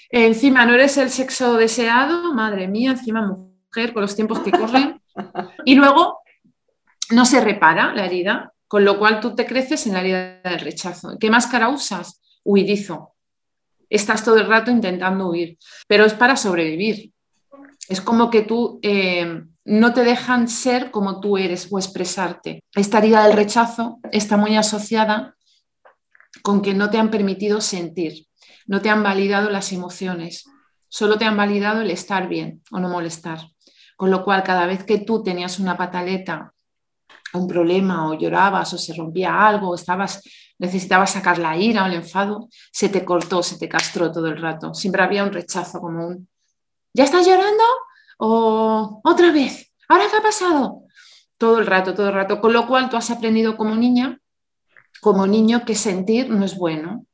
[0.09, 4.99] Encima no eres el sexo deseado, madre mía, encima mujer con los tiempos que corren.
[5.65, 6.21] Y luego
[7.11, 10.61] no se repara la herida, con lo cual tú te creces en la herida del
[10.61, 11.15] rechazo.
[11.19, 12.21] ¿Qué máscara usas?
[12.43, 13.13] Huidizo.
[13.87, 17.11] Estás todo el rato intentando huir, pero es para sobrevivir.
[17.87, 22.63] Es como que tú eh, no te dejan ser como tú eres o expresarte.
[22.74, 25.36] Esta herida del rechazo está muy asociada
[26.41, 28.26] con que no te han permitido sentir
[28.71, 30.45] no te han validado las emociones,
[30.88, 33.39] solo te han validado el estar bien o no molestar.
[33.97, 36.54] Con lo cual, cada vez que tú tenías una pataleta,
[37.34, 40.21] un problema, o llorabas, o se rompía algo, o estabas,
[40.58, 44.41] necesitabas sacar la ira o el enfado, se te cortó, se te castró todo el
[44.41, 44.74] rato.
[44.74, 46.30] Siempre había un rechazo como un,
[46.93, 47.63] ¿ya estás llorando?
[48.23, 49.73] ¿O otra vez?
[49.88, 50.84] ¿Ahora qué ha pasado?
[51.39, 52.39] Todo el rato, todo el rato.
[52.39, 54.21] Con lo cual, tú has aprendido como niña,
[55.01, 57.07] como niño, que sentir no es bueno,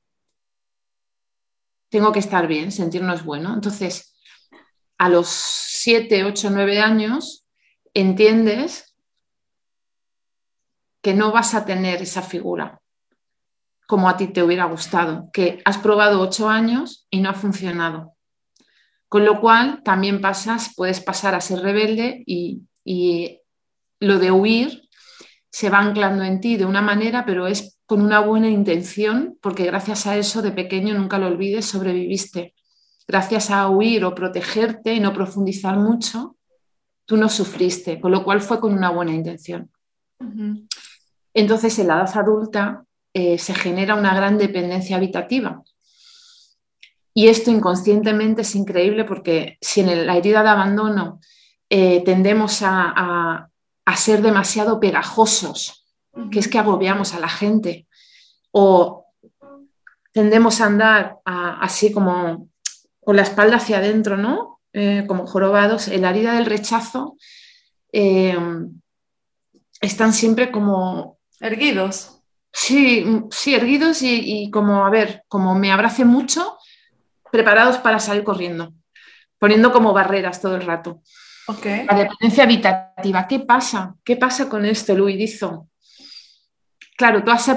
[1.89, 3.53] tengo que estar bien, sentirnos bueno.
[3.53, 4.17] Entonces,
[4.97, 7.45] a los 7, 8, 9 años,
[7.93, 8.93] entiendes
[11.01, 12.81] que no vas a tener esa figura
[13.87, 18.16] como a ti te hubiera gustado, que has probado 8 años y no ha funcionado.
[19.09, 23.39] Con lo cual, también pasas, puedes pasar a ser rebelde y, y
[23.99, 24.83] lo de huir
[25.49, 29.65] se va anclando en ti de una manera, pero es con una buena intención, porque
[29.65, 32.53] gracias a eso de pequeño, nunca lo olvides, sobreviviste.
[33.07, 36.35] Gracias a huir o protegerte y no profundizar mucho,
[37.05, 39.71] tú no sufriste, con lo cual fue con una buena intención.
[41.33, 45.63] Entonces, en la edad adulta eh, se genera una gran dependencia habitativa.
[47.17, 51.19] Y esto inconscientemente es increíble porque si en la herida de abandono
[51.67, 53.49] eh, tendemos a
[53.95, 55.83] ser demasiado pegajosos,
[56.31, 57.87] que es que agobiamos a la gente
[58.51, 59.07] o
[60.13, 62.49] tendemos a andar así como
[63.03, 64.59] con la espalda hacia adentro, ¿no?
[64.73, 67.17] Eh, como jorobados, en la herida del rechazo
[67.91, 68.37] eh,
[69.81, 71.17] están siempre como...
[71.39, 72.21] Erguidos.
[72.53, 76.56] Sí, sí, erguidos y, como, a ver, como me abrace mucho,
[77.31, 78.73] preparados para salir corriendo,
[79.39, 81.01] poniendo como barreras todo el rato.
[81.47, 81.85] Okay.
[81.85, 83.27] La dependencia habitativa.
[83.27, 83.95] ¿Qué pasa?
[84.03, 85.69] ¿Qué pasa con esto, Luidizo?
[86.97, 87.49] Claro, tú has,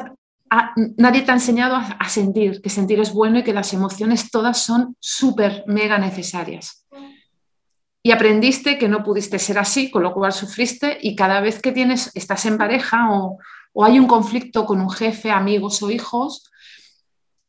[0.97, 4.59] nadie te ha enseñado a, sentir, que sentir es bueno y que las emociones todas
[4.59, 6.87] son súper, mega necesarias.
[8.03, 11.73] Y aprendiste que no pudiste ser así, con lo cual sufriste y cada vez que
[11.73, 13.39] tienes, estás en pareja o,
[13.73, 16.51] o hay un conflicto con un jefe, amigos o hijos,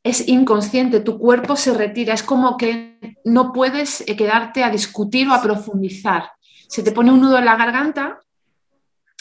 [0.03, 5.27] es inconsciente, tu cuerpo se retira, es como que no puedes eh, quedarte a discutir
[5.27, 6.31] o a profundizar.
[6.67, 8.19] Se te pone un nudo en la garganta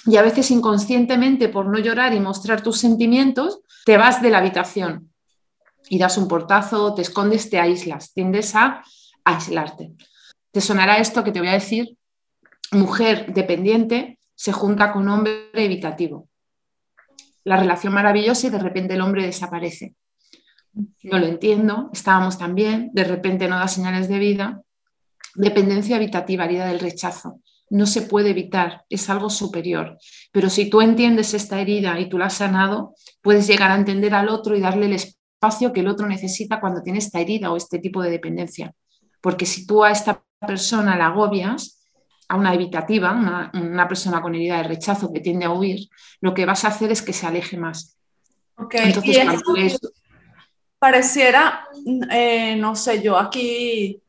[0.07, 4.39] y a veces inconscientemente, por no llorar y mostrar tus sentimientos, te vas de la
[4.39, 5.13] habitación
[5.89, 8.83] y das un portazo, te escondes, te aíslas, tiendes a
[9.25, 9.93] aislarte.
[10.51, 11.97] Te sonará esto que te voy a decir,
[12.73, 16.31] mujer dependiente se junta con hombre evitativo
[17.45, 19.95] la relación maravillosa y de repente el hombre desaparece.
[20.73, 24.63] No lo entiendo, estábamos tan bien, de repente no da señales de vida.
[25.35, 27.41] Dependencia habitativa, herida del rechazo.
[27.71, 29.99] No se puede evitar, es algo superior.
[30.33, 34.15] Pero si tú entiendes esta herida y tú la has sanado, puedes llegar a entender
[34.15, 37.57] al otro y darle el espacio que el otro necesita cuando tiene esta herida o
[37.57, 38.75] este tipo de dependencia.
[39.21, 41.81] Porque si tú a esta persona la agobias,
[42.29, 45.89] a una evitativa, una, persona con herida de rechazo que tiende a huir,
[46.21, 47.99] lo que vas a hacer es que se aleje más.
[48.73, 49.81] Entonces,
[50.81, 51.69] pareciera,
[52.11, 54.03] eh, no sé, yo aquí,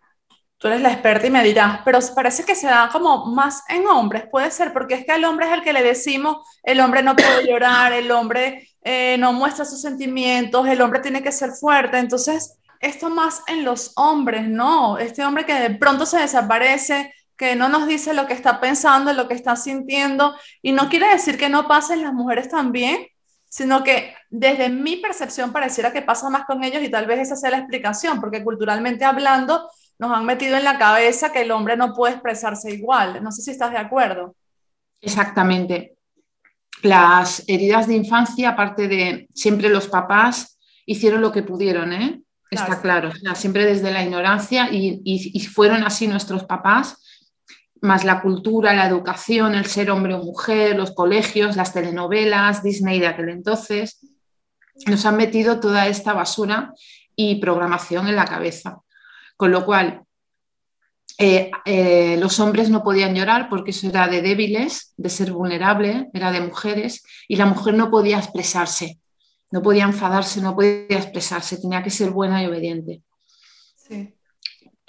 [0.58, 3.86] tú eres la experta y me dirás, pero parece que se da como más en
[3.88, 7.04] hombres, puede ser, porque es que al hombre es el que le decimos, el hombre
[7.04, 11.52] no puede llorar, el hombre eh, no muestra sus sentimientos, el hombre tiene que ser
[11.52, 14.98] fuerte, entonces esto más en los hombres, ¿no?
[14.98, 19.12] Este hombre que de pronto se desaparece, que no nos dice lo que está pensando,
[19.12, 23.08] lo que está sintiendo, y no quiere decir que no pasen las mujeres también,
[23.52, 27.36] sino que desde mi percepción pareciera que pasa más con ellos y tal vez esa
[27.36, 31.76] sea la explicación, porque culturalmente hablando nos han metido en la cabeza que el hombre
[31.76, 33.22] no puede expresarse igual.
[33.22, 34.38] No sé si estás de acuerdo.
[35.02, 35.98] Exactamente.
[36.82, 42.22] Las heridas de infancia, aparte de siempre los papás hicieron lo que pudieron, ¿eh?
[42.50, 47.02] Está claro, siempre desde la ignorancia y, y, fueron así nuestros papás
[47.82, 53.00] más la cultura, la educación, el ser hombre o mujer, los colegios, las telenovelas, Disney
[53.00, 54.00] de aquel entonces,
[54.86, 56.74] nos han metido toda esta basura
[57.16, 58.80] y programación en la cabeza.
[59.36, 60.04] Con lo cual,
[61.18, 66.10] eh, eh, los hombres no podían llorar porque eso era de débiles, de ser vulnerable,
[66.14, 69.00] era de mujeres, y la mujer no podía expresarse,
[69.50, 73.02] no podía enfadarse, no podía expresarse, tenía que ser buena y obediente.
[73.76, 74.14] Sí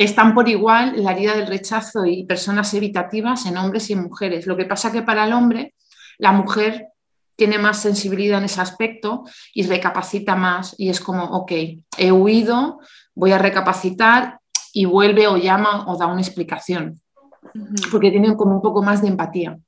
[0.05, 4.47] están por igual la herida del rechazo y personas evitativas en hombres y en mujeres.
[4.47, 5.75] Lo que pasa que para el hombre,
[6.19, 6.89] la mujer
[7.37, 11.53] tiene más sensibilidad en ese aspecto y recapacita más y es como, ok,
[11.99, 12.81] he huido,
[13.15, 14.39] voy a recapacitar
[14.73, 17.01] y vuelve o llama o da una explicación,
[17.91, 19.59] porque tienen como un poco más de empatía.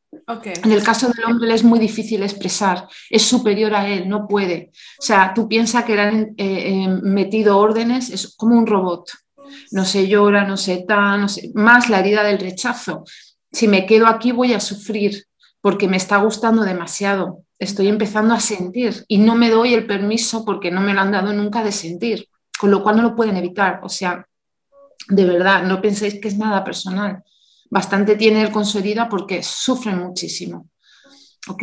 [0.63, 4.27] En el caso del hombre le es muy difícil expresar, es superior a él, no
[4.27, 4.71] puede.
[4.99, 9.11] O sea, tú piensas que eran eh, eh, metido órdenes, es como un robot
[9.71, 13.05] no se llora, no se está, no sé, más la herida del rechazo.
[13.53, 15.27] Si me quedo aquí voy a sufrir
[15.61, 20.45] porque me está gustando demasiado, estoy empezando a sentir y no me doy el permiso
[20.45, 22.29] porque no me lo han dado nunca de sentir,
[22.59, 23.81] con lo cual no lo pueden evitar.
[23.83, 24.27] O sea,
[25.09, 27.23] de verdad, no penséis que es nada personal.
[27.71, 30.69] Bastante tiene él con su herida porque sufren muchísimo.
[31.49, 31.63] ¿Ok?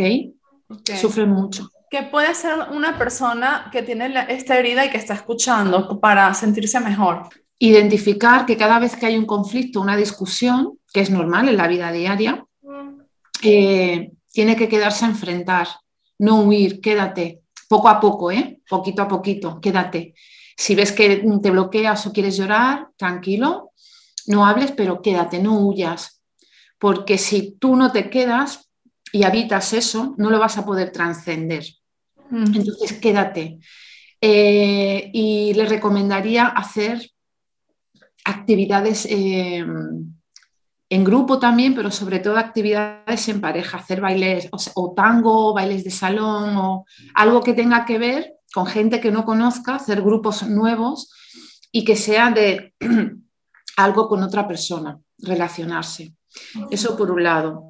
[0.99, 1.69] Sufren mucho.
[1.89, 6.79] ¿Qué puede hacer una persona que tiene esta herida y que está escuchando para sentirse
[6.79, 7.27] mejor?
[7.61, 11.67] Identificar que cada vez que hay un conflicto, una discusión, que es normal en la
[11.67, 12.43] vida diaria,
[13.43, 15.67] eh, tiene que quedarse a enfrentar,
[16.17, 18.61] no huir, quédate, poco a poco, ¿eh?
[18.67, 20.15] poquito a poquito, quédate.
[20.57, 23.73] Si ves que te bloqueas o quieres llorar, tranquilo,
[24.25, 26.23] no hables, pero quédate, no huyas,
[26.79, 28.71] porque si tú no te quedas
[29.11, 31.63] y habitas eso, no lo vas a poder trascender.
[32.31, 32.55] Mm.
[32.55, 33.59] Entonces, quédate.
[34.19, 37.11] Eh, y le recomendaría hacer
[38.25, 39.65] actividades eh,
[40.91, 45.89] en grupo también, pero sobre todo actividades en pareja, hacer bailes o, tango, bailes de
[45.89, 51.09] salón o algo que tenga que ver con gente que no conozca, hacer grupos nuevos
[51.71, 52.73] y que sea de
[53.77, 56.13] algo con otra persona, relacionarse.
[56.69, 57.63] Eso por un lado.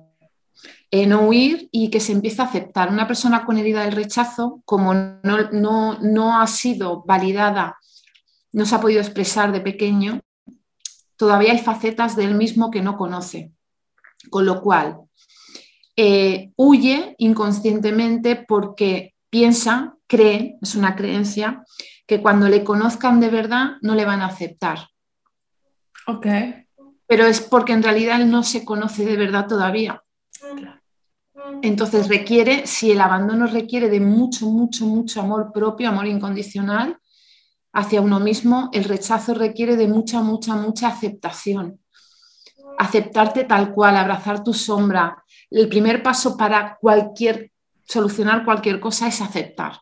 [0.92, 2.90] no huir y que se empiece a aceptar.
[2.90, 7.78] Una persona con herida del rechazo, como no, no, no ha sido validada,
[8.52, 10.22] no se ha podido expresar de pequeño,
[11.22, 13.52] todavía hay facetas del mismo que no conoce.
[14.32, 15.02] Con lo cual,
[15.96, 21.64] eh, huye inconscientemente porque piensa cree, es una creencia,
[22.08, 24.80] que cuando le conozcan de verdad no le van a aceptar.
[26.08, 26.26] Ok.
[27.06, 30.02] Pero es porque en realidad él no se conoce de verdad todavía.
[31.62, 36.98] Entonces requiere, si el abandono requiere de mucho, mucho, mucho amor propio, amor incondicional
[37.74, 41.80] hacia uno mismo, el rechazo requiere de mucha, mucha, mucha aceptación.
[42.78, 45.24] Aceptarte tal cual, abrazar tu sombra.
[45.50, 47.52] El primer paso para cualquier,
[47.86, 49.80] solucionar cualquier cosa es aceptar.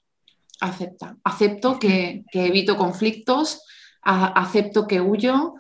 [0.62, 1.16] Acepta.
[1.24, 3.64] Acepto que, evito conflictos,
[4.02, 5.56] acepto que huyo,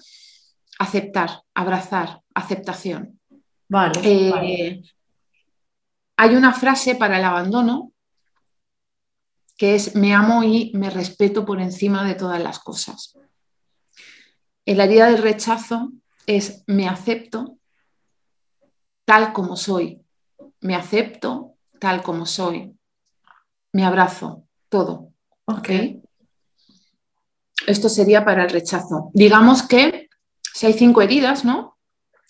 [0.77, 3.19] aceptar, abrazar, aceptación.
[3.67, 4.81] Vale, eh,
[6.17, 7.88] Hay una frase para el abandono
[9.59, 13.19] que es me amo y me respeto por encima de todas las cosas.
[14.65, 15.91] La herida del rechazo
[16.25, 17.57] es me acepto
[19.03, 20.01] tal como soy,
[20.61, 22.73] me acepto tal como soy,
[23.73, 25.11] me abrazo, todo.
[25.43, 25.69] ¿Ok?
[27.67, 29.11] Esto sería para el rechazo.
[29.13, 30.07] Digamos que
[30.53, 31.77] si hay cinco heridas, ¿no?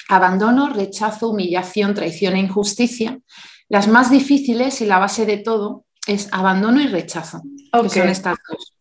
[0.07, 3.19] Abandono, rechazo, humillación, traición e injusticia.
[3.67, 7.41] Las más difíciles y la base de todo es abandono y rechazo.
[7.83, 8.73] Que son estas dos.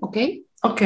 [0.00, 0.16] ¿Ok?
[0.62, 0.82] Ok.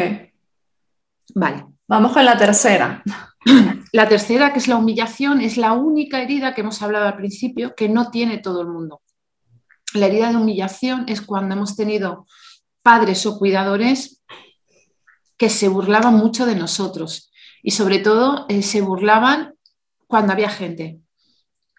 [1.35, 1.67] Vale.
[1.87, 3.03] Vamos con la tercera.
[3.93, 7.75] La tercera, que es la humillación, es la única herida que hemos hablado al principio
[7.75, 9.01] que no tiene todo el mundo.
[9.95, 12.27] La herida de humillación es cuando hemos tenido
[12.83, 14.23] padres o cuidadores
[15.39, 17.33] que se burlaban mucho de nosotros
[17.63, 19.55] y sobre todo eh, se burlaban
[20.07, 20.99] cuando había gente.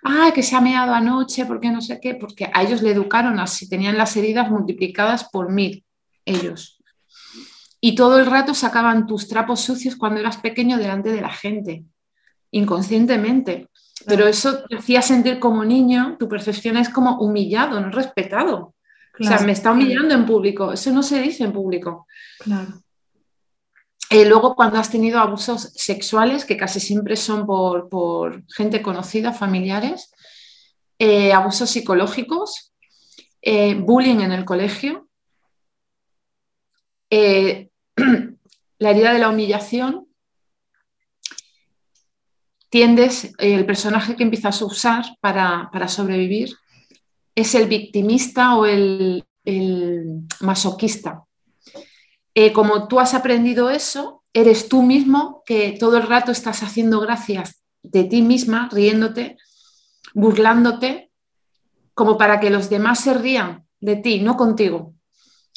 [0.04, 3.40] Ah, que se ha meado anoche, porque no sé qué, porque a ellos le educaron
[3.40, 5.84] así, tenían las heridas multiplicadas por mil,
[6.26, 6.82] ellos.
[7.82, 11.86] Y todo el rato sacaban tus trapos sucios cuando eras pequeño delante de la gente,
[12.52, 13.70] inconscientemente.
[14.06, 18.74] Pero eso te hacía sentir como niño, tu percepción es como humillado, no respetado.
[19.20, 20.72] O sea, me está humillando en público.
[20.72, 22.08] Eso no se dice en público.
[22.40, 22.82] Claro.
[24.10, 30.12] Eh, luego, cuando has tenido abusos sexuales, que casi siempre son por, gente conocida, familiares,
[30.98, 32.74] eh, abusos psicológicos,
[33.42, 35.08] eh, bullying en el colegio,
[37.12, 40.08] la herida de la humillación,
[42.70, 46.56] tiendes, el personaje que empiezas a usar para, sobrevivir
[47.36, 49.24] es el victimista o el
[50.42, 51.26] masoquista.
[52.42, 57.02] Eh, como tú has aprendido eso, eres tú mismo que todo el rato estás haciendo
[57.02, 59.36] gracias de ti misma, riéndote,
[60.14, 61.12] burlándote,
[61.94, 64.94] como para que los demás se rían de ti, no contigo.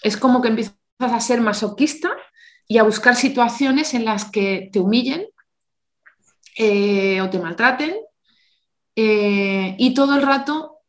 [0.02, 2.10] Es como que empiezas a ser masoquista
[2.66, 5.28] y a buscar situaciones en las que te humillen
[6.58, 7.94] eh, o te maltraten
[8.96, 10.80] eh, y todo el rato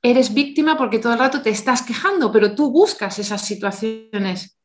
[0.00, 4.56] eres víctima porque todo el rato te estás quejando, pero tú buscas esas situaciones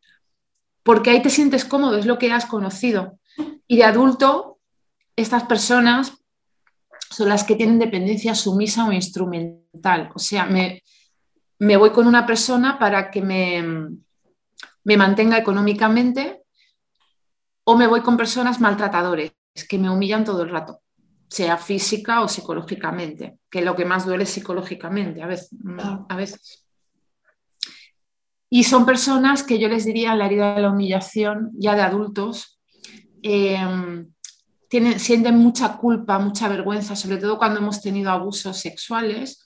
[0.87, 3.19] porque ahí te sientes cómodo, es lo que has conocido.
[3.67, 4.59] Y de adulto,
[5.17, 6.13] estas personas
[7.09, 10.09] son las que tienen dependencia sumisa o instrumental.
[10.15, 10.81] O sea, me,
[11.59, 13.97] voy con una persona para que me,
[14.85, 16.43] me mantenga económicamente
[17.65, 19.33] o me voy con personas maltratadores
[19.67, 20.83] que me humillan todo el rato,
[21.27, 25.49] sea física o psicológicamente, que lo que más duele es psicológicamente a veces.
[26.07, 26.65] A veces.
[28.49, 32.59] Y son personas que yo les diría la herida de la humillación, ya de adultos,
[33.21, 34.11] em,
[34.69, 39.45] tienen, sienten mucha culpa, mucha vergüenza, sobre todo cuando hemos tenido abusos sexuales.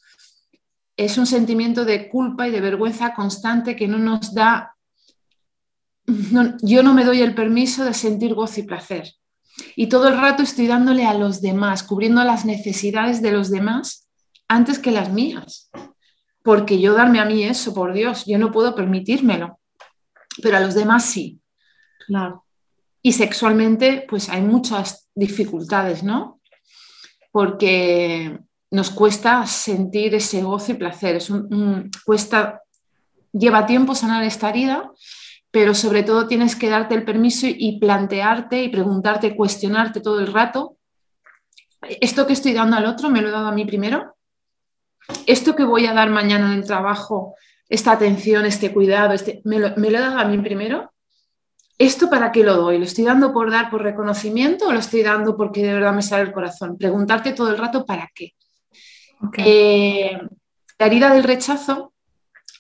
[0.96, 4.76] Es un sentimiento de culpa y de vergüenza constante que no nos da,
[6.62, 9.14] yo no me doy el permiso de sentir gozo y placer.
[9.76, 14.08] Y todo el rato estoy dándole a los demás, cubriendo las necesidades de los demás
[14.48, 15.72] antes que las mías
[16.44, 19.60] porque yo darme a mí eso, por Dios, yo no puedo permitírmelo,
[20.42, 21.40] pero a los demás sí.
[22.08, 22.46] Claro.
[23.02, 26.40] Y sexualmente, pues hay muchas dificultades, ¿no?
[27.32, 28.40] Porque
[28.70, 31.16] nos cuesta sentir ese gozo y placer.
[31.16, 31.32] Es
[32.06, 32.62] cuesta,
[33.32, 34.92] lleva tiempo sanar esta herida,
[35.52, 40.32] pero sobre todo tienes que darte el permiso y plantearte y preguntarte, cuestionarte todo el
[40.32, 40.78] rato.
[41.82, 44.16] ¿Esto que estoy dando al otro me lo he dado a mí primero?
[45.26, 47.36] Esto que voy a dar mañana en el trabajo,
[47.72, 50.92] esta atención, este cuidado, este, ¿me, lo, he dado a mí primero?
[51.78, 52.78] ¿Esto para qué lo doy?
[52.78, 56.02] ¿Lo estoy dando por dar por reconocimiento o lo estoy dando porque de verdad me
[56.02, 56.78] sale el corazón?
[56.78, 58.34] Preguntarte todo el rato para qué.
[59.38, 60.20] Eh,
[60.78, 61.94] la herida del rechazo,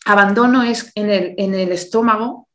[0.05, 2.47] abandono es en el, estómago,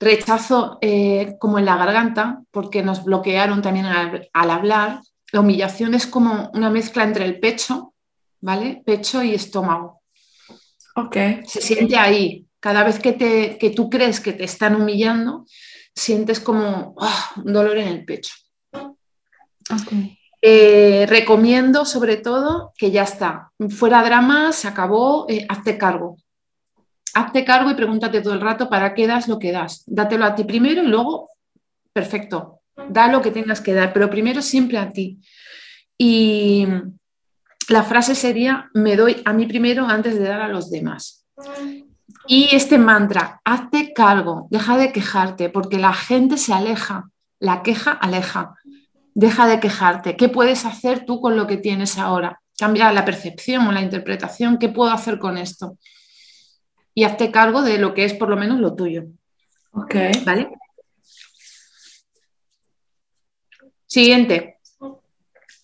[0.00, 5.00] rechazo eh, como en la garganta, porque nos bloquearon también al, hablar.
[5.32, 7.92] La humillación es como una mezcla entre el pecho
[8.40, 8.82] ¿vale?
[8.84, 10.02] Pecho y estómago.
[10.96, 11.16] Ok.
[11.46, 15.44] Se siente ahí, Cada vez que, te, que tú crees que te están humillando,
[15.94, 18.34] sientes como ah, un dolor en el pecho.
[20.42, 26.16] Eh, recomiendo sobre todo que ya está, fuera drama, se acabó, eh, hazte cargo.
[27.14, 29.82] Hazte cargo y pregúntate todo el rato para qué das lo que das.
[29.86, 31.30] Dátelo a ti primero y luego,
[31.92, 35.18] perfecto, da lo que tengas que dar, pero primero siempre a ti.
[35.98, 36.66] Y
[37.68, 41.26] la frase sería, me doy a mí primero antes de dar a los demás.
[42.28, 47.92] Y este mantra, hazte cargo, deja de quejarte, porque la gente se aleja, la queja
[47.92, 48.54] aleja.
[49.14, 50.16] Deja de quejarte.
[50.16, 52.42] ¿Qué puedes hacer tú con lo que tienes ahora?
[52.58, 54.58] Cambia la percepción o la interpretación.
[54.58, 55.78] ¿Qué puedo hacer con esto?
[56.94, 59.04] Y hazte cargo de lo que es por lo menos lo tuyo.
[59.72, 59.94] Ok.
[60.24, 60.50] ¿Vale?
[63.86, 64.58] Siguiente.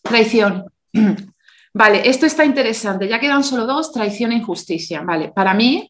[0.03, 0.64] Traición.
[1.75, 3.09] Vale, esto está interesante.
[3.09, 5.01] Ya quedan solo dos, traición e injusticia.
[5.03, 5.89] Vale, para mí,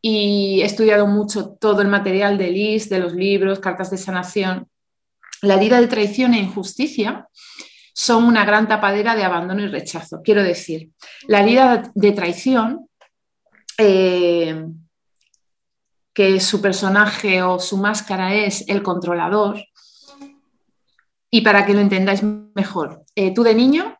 [0.00, 4.68] y he estudiado mucho todo el material de LIS, de los libros, cartas de sanación,
[5.42, 7.28] la herida de traición e injusticia
[7.94, 10.22] son una gran tapadera de abandono y rechazo.
[10.22, 10.90] Quiero decir,
[11.28, 12.88] la herida de traición,
[13.78, 14.64] eh,
[16.14, 19.62] que su personaje o su máscara es el controlador,
[21.30, 23.96] y para que lo entendáis mejor, eh, tú de niño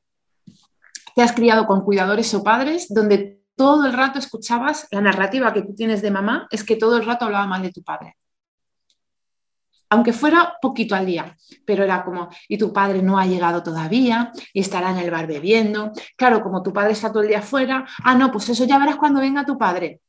[1.15, 5.63] te has criado con cuidadores o padres donde todo el rato escuchabas la narrativa que
[5.63, 8.17] tú tienes de mamá, es que todo el rato hablaba mal de tu padre.
[9.91, 11.37] Aunque fuera poquito al día,
[11.67, 15.27] pero era como, y tu padre no ha llegado todavía y estará en el bar
[15.27, 15.93] bebiendo.
[16.17, 18.97] Claro, como tu padre está todo el día afuera, ah, no, pues eso ya verás
[18.97, 20.01] cuando venga tu padre.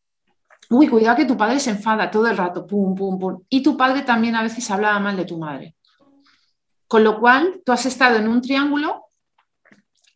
[0.70, 3.44] Uy, cuidado que tu padre se enfada todo el rato, pum, pum, pum.
[3.50, 5.76] Y tu padre también a veces hablaba mal de tu madre.
[6.88, 9.08] Con lo cual, tú has estado en un triángulo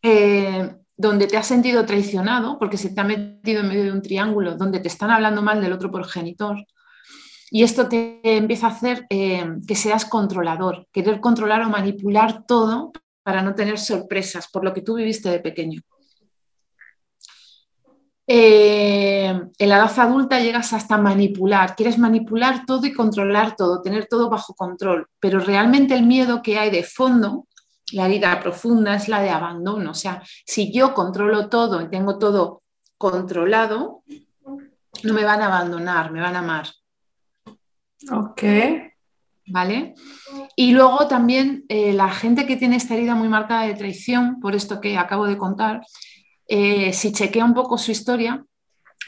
[0.02, 4.02] eh, donde te has sentido traicionado, porque se te ha metido en medio de un
[4.02, 6.58] triángulo donde te están hablando mal del otro progenitor.
[7.50, 12.92] Y esto te empieza a hacer eh, que seas controlador, querer controlar o manipular todo
[13.24, 15.82] para no tener sorpresas por lo que tú viviste de pequeño.
[18.30, 19.28] Eh,
[19.58, 24.30] en la edad adulta llegas hasta manipular, quieres manipular todo y controlar todo, tener todo
[24.30, 27.48] bajo control, pero realmente el miedo que hay de fondo,
[27.94, 29.92] la herida profunda, es la de abandono.
[29.92, 32.64] O sea, si yo controlo todo y tengo todo
[32.98, 34.04] controlado,
[35.04, 36.68] no me van a abandonar, me van a amar.
[38.12, 38.44] Ok.
[39.50, 39.96] ¿Vale?
[40.58, 44.56] Y luego también eh, la gente que tiene esta herida muy marcada de traición, por
[44.56, 45.82] esto que acabo de contar,
[46.48, 48.46] eh, si chequea un poco su historia,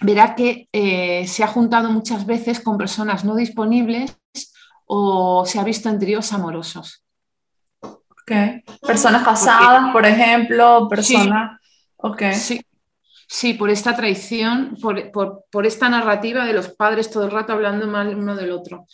[0.01, 4.17] verá que eh, se ha juntado muchas veces con personas no disponibles
[4.85, 7.03] o se ha visto en tríos amorosos.
[8.81, 11.59] Personas casadas, por ejemplo, personas...
[12.33, 12.61] Sí.
[13.27, 13.53] Sí.
[13.53, 18.35] por esta traición, por, esta narrativa de los padres todo el rato hablando mal uno
[18.35, 18.85] del otro.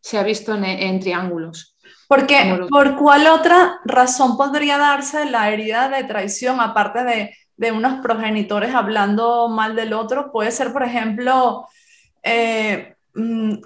[0.00, 1.76] Se ha visto en, triángulos.
[2.06, 8.00] Porque, ¿Por cuál otra razón podría darse la herida de traición, aparte de de unos
[8.00, 10.32] progenitores hablando mal del otro.
[10.32, 11.66] Puede ser, por ejemplo,
[12.22, 13.56] eh, mm,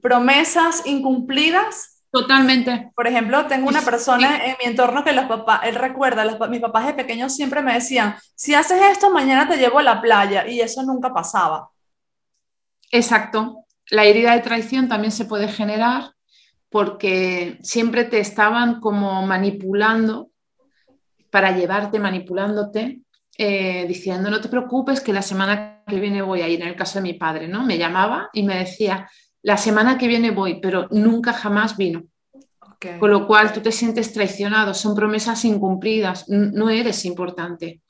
[0.00, 1.91] promesas incumplidas.
[2.12, 2.92] Totalmente.
[2.94, 6.60] Por ejemplo, tengo una persona en mi entorno que los papás, él recuerda, los, mis
[6.60, 10.46] papás de pequeños siempre me decían, si haces esto, mañana te llevo a la playa,
[10.46, 11.70] y eso nunca pasaba.
[12.90, 13.64] Exacto.
[13.88, 16.12] La herida de traición también se puede generar
[16.68, 20.30] porque siempre te estaban como manipulando
[21.30, 23.00] para llevarte, manipulándote
[23.38, 26.76] eh, diciendo, no te preocupes que la semana que viene voy a ir, en el
[26.76, 27.64] caso de mi padre, ¿no?
[27.64, 29.08] Me llamaba y me decía,
[29.42, 32.04] la semana que viene voy, pero nunca jamás vino.
[32.98, 37.80] Con lo cual tú te sientes traicionado, son promesas incumplidas, no eres importante.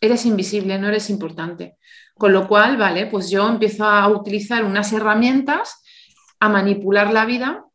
[0.00, 1.76] Eres invisible, no eres importante.
[2.14, 5.82] Con lo cual, vale, pues yo empiezo a utilizar unas herramientas,
[6.38, 7.66] a manipular la vida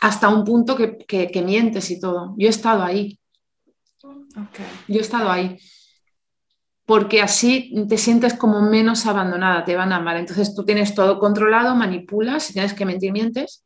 [0.00, 2.34] hasta un punto que, que mientes y todo.
[2.36, 3.20] Yo he estado ahí.
[4.88, 5.58] Yo he estado ahí.
[6.88, 10.16] Porque así te sientes como menos abandonada, te van a amar.
[10.16, 13.62] Entonces tú tienes todo controlado, manipulas, si tienes que mentir, mientes,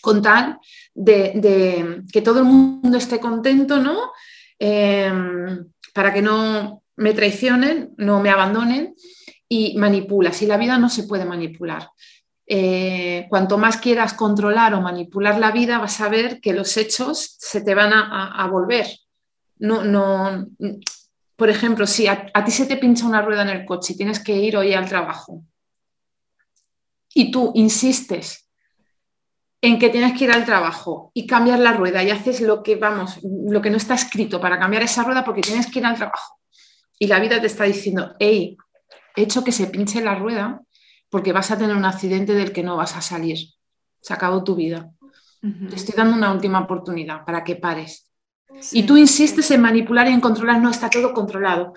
[0.00, 0.58] con tal
[0.94, 4.12] de, que todo el mundo esté contento, ¿no?
[4.58, 8.94] Em, para que no me traicionen, no me abandonen
[9.46, 10.40] y manipulas.
[10.40, 11.90] Y la vida no se puede manipular.
[12.46, 17.36] Eh, cuanto más quieras controlar o manipular la vida, vas a ver que los hechos
[17.38, 18.86] se te van a volver
[19.62, 20.48] no, no,
[21.42, 24.20] por ejemplo, si a, ti se te pincha una rueda en el coche y tienes
[24.20, 25.42] que ir hoy al trabajo
[27.12, 28.48] y tú insistes
[29.60, 32.76] en que tienes que ir al trabajo y cambiar la rueda y haces lo que,
[32.76, 35.96] vamos, lo que no está escrito para cambiar esa rueda porque tienes que ir al
[35.96, 36.38] trabajo.
[36.96, 38.56] Y la vida te está diciendo, hey,
[39.16, 40.62] he hecho que se pinche la rueda
[41.10, 43.48] porque vas a tener un accidente del que no vas a salir.
[44.00, 44.92] Se acabó tu vida.
[45.40, 48.11] Te estoy dando una última oportunidad para que pares.
[48.72, 51.74] Y tú insistes en manipular y en controlar, no está todo controlado.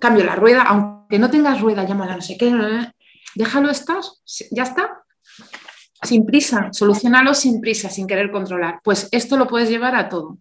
[0.00, 2.52] Cambio la rueda, aunque no tengas rueda, llámala no sé qué,
[3.34, 4.00] déjalo estar,
[4.50, 5.02] ya está.
[6.02, 8.80] Sin prisa, solucionalo sin prisa, sin querer controlar.
[8.82, 10.38] Pues esto lo puedes llevar a todo.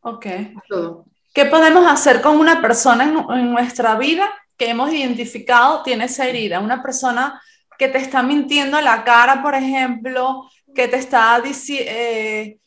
[0.00, 0.26] Ok.
[0.68, 1.04] todo.
[1.34, 6.60] ¿Qué podemos hacer con una persona en, nuestra vida que hemos identificado tiene esa herida?
[6.60, 7.40] Una persona
[7.78, 12.58] que te está mintiendo la cara, por ejemplo, que te está diciendo, eh,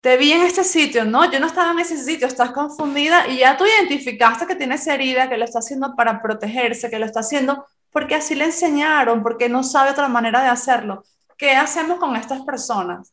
[0.00, 3.38] te vi en este sitio, no, yo no estaba en ese sitio, estás confundida y
[3.38, 7.06] ya tú identificaste que tiene esa herida, que lo está haciendo para protegerse, que lo
[7.06, 11.04] está haciendo porque así le enseñaron, porque no sabe otra manera de hacerlo.
[11.36, 13.12] ¿Qué hacemos con estas personas?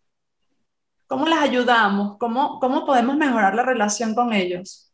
[1.08, 2.18] ¿Cómo las ayudamos?
[2.18, 4.92] ¿Cómo, cómo podemos mejorar la relación con ellos?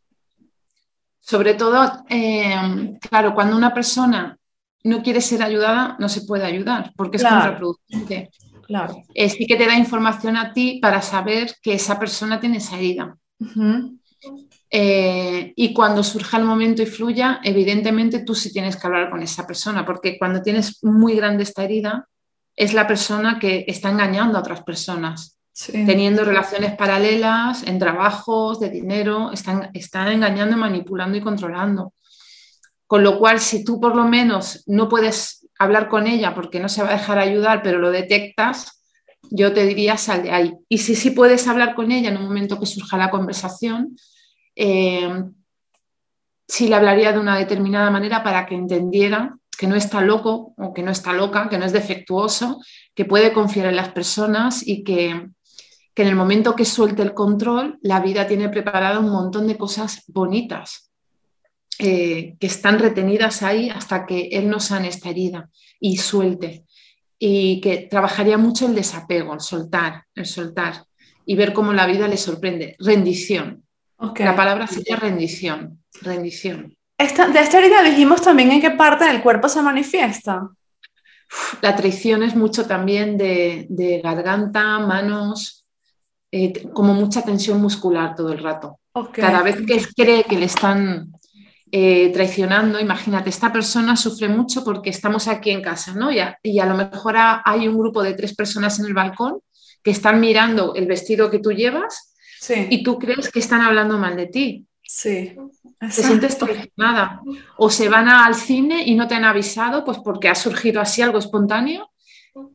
[1.19, 4.37] Sobre todo, eh, claro, cuando una persona
[4.83, 8.31] no quiere ser ayudada, no se puede ayudar porque es contraproducente.
[8.71, 9.03] Claro.
[9.13, 13.17] sí que te da información a ti para saber que esa persona tiene esa herida.
[14.69, 19.21] Eh, y cuando surja el momento y fluya, evidentemente tú sí tienes que hablar con
[19.21, 22.07] esa persona, porque cuando tienes muy grande esta herida,
[22.55, 25.37] es la persona que está engañando a otras personas,
[25.71, 31.93] teniendo relaciones paralelas en trabajos, de dinero, están, están engañando, manipulando y controlando.
[32.87, 36.69] Con lo cual, si tú por lo menos no puedes hablar con ella porque no
[36.69, 38.83] se va a dejar ayudar, pero lo detectas,
[39.29, 40.53] yo te diría sal de ahí.
[40.67, 43.95] Y si sí puedes hablar con ella en un momento que surja la conversación,
[44.55, 45.23] eh,
[46.47, 50.73] sí le hablaría de una determinada manera para que entendiera que no está loco o
[50.73, 52.59] que no está loca, que no es defectuoso,
[52.95, 55.29] que puede confiar en las personas y que,
[55.93, 59.57] que en el momento que suelte el control, la vida tiene preparado un montón de
[59.57, 60.90] cosas bonitas
[61.83, 66.63] eh, que están retenidas ahí hasta que él no sane esta herida y suelte.
[67.17, 70.85] Y que trabajaría mucho el desapego, el soltar, el soltar
[71.25, 72.75] y ver cómo la vida le sorprende.
[72.77, 73.63] Rendición.
[74.17, 75.83] La palabra sería rendición.
[76.03, 76.77] Rendición.
[76.99, 80.49] Esta, de esta herida dijimos también en qué parte del cuerpo se manifiesta.
[81.61, 85.65] La traición es mucho también de, garganta, manos,
[86.31, 88.79] eh, como mucha tensión muscular todo el rato.
[89.13, 91.11] Cada vez que cree que le están
[91.71, 96.11] eh, traicionando, imagínate, esta persona sufre mucho porque estamos aquí en casa, ¿no?
[96.11, 99.39] Y a, y a lo mejor hay un grupo de tres personas en el balcón
[99.81, 102.13] que están mirando el vestido que tú llevas
[102.69, 104.65] y tú crees que están hablando mal de ti.
[104.83, 105.33] Sí.
[105.79, 107.21] Te sientes traicionada.
[107.57, 111.01] O se van al cine y no te han avisado, pues porque ha surgido así
[111.01, 111.89] algo espontáneo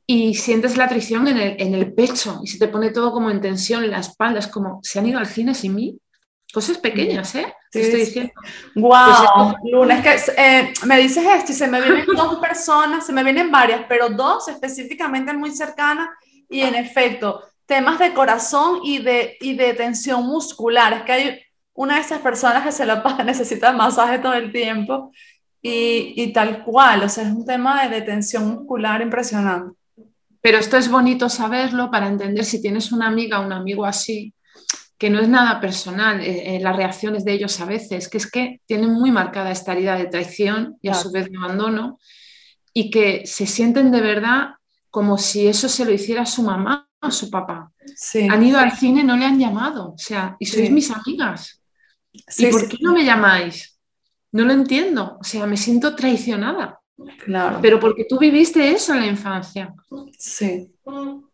[0.07, 3.31] y sientes la traición en el, en el pecho y se te pone todo como
[3.31, 4.41] en tensión en la espalda.
[4.41, 5.99] Es como, ¿se han ido al cine sin mí?
[6.53, 7.53] Cosas pequeñas, ¿eh?
[7.73, 8.33] estoy diciendo.
[8.75, 13.13] Wow, Luna, es que eh, me dices esto y se me vienen dos personas, se
[13.13, 16.09] me vienen varias, pero dos específicamente muy cercanas
[16.49, 20.93] y en efecto, temas de corazón y de, y de tensión muscular.
[20.93, 21.41] Es que hay
[21.75, 25.13] una de esas personas que se la pasa, necesita masaje todo el tiempo
[25.61, 29.77] y, y tal cual, o sea, es un tema de, de tensión muscular impresionante.
[30.41, 34.33] Pero esto es bonito saberlo para entender si tienes una amiga o un amigo así,
[34.99, 38.31] que no es nada personal, eh, eh, las reacciones de ellos a veces, que es
[38.31, 41.99] que tienen muy marcada esta herida de traición y a su vez de abandono,
[42.73, 44.51] y que se sienten de verdad
[44.91, 47.71] como si eso se lo hiciera su mamá o su papá.
[48.31, 51.63] Han ido al cine, no le han llamado, o sea, y sois mis amigas.
[52.13, 53.79] ¿Y por qué no me llamáis?
[54.33, 56.81] No lo entiendo, o sea, me siento traicionada.
[57.25, 57.59] Claro.
[57.61, 59.75] Pero porque tú viviste eso en la infancia.
[60.19, 60.73] Sí.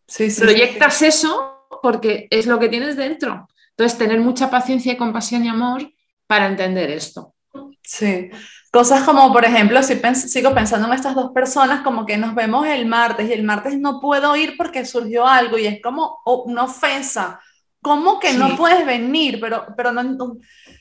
[0.07, 3.49] sí, sí Proyectas eso porque es lo que tienes dentro.
[3.71, 5.93] Entonces, tener mucha paciencia y compasión y amor
[6.27, 7.35] para entender esto.
[7.83, 8.31] Sí.
[8.71, 12.67] Cosas como, por ejemplo, si sigo pensando en estas dos personas, como que nos vemos
[12.67, 16.65] el martes y el martes no puedo ir porque surgió algo y es como una
[16.65, 17.39] ofensa.
[17.83, 19.41] ¿Cómo que no puedes venir?
[19.41, 20.39] Pero, pero no,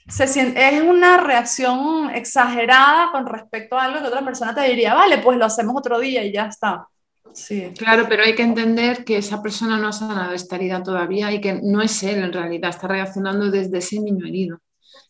[0.07, 5.17] se es una reacción exagerada con respecto a algo que otra persona te diría, vale,
[5.17, 6.87] pues lo hacemos otro día y ya está.
[7.33, 7.71] Sí.
[7.77, 11.39] Claro, pero hay que entender que esa persona no ha sanado esta herida todavía y
[11.39, 14.61] que no es él en realidad, está reaccionando desde ese niño herido.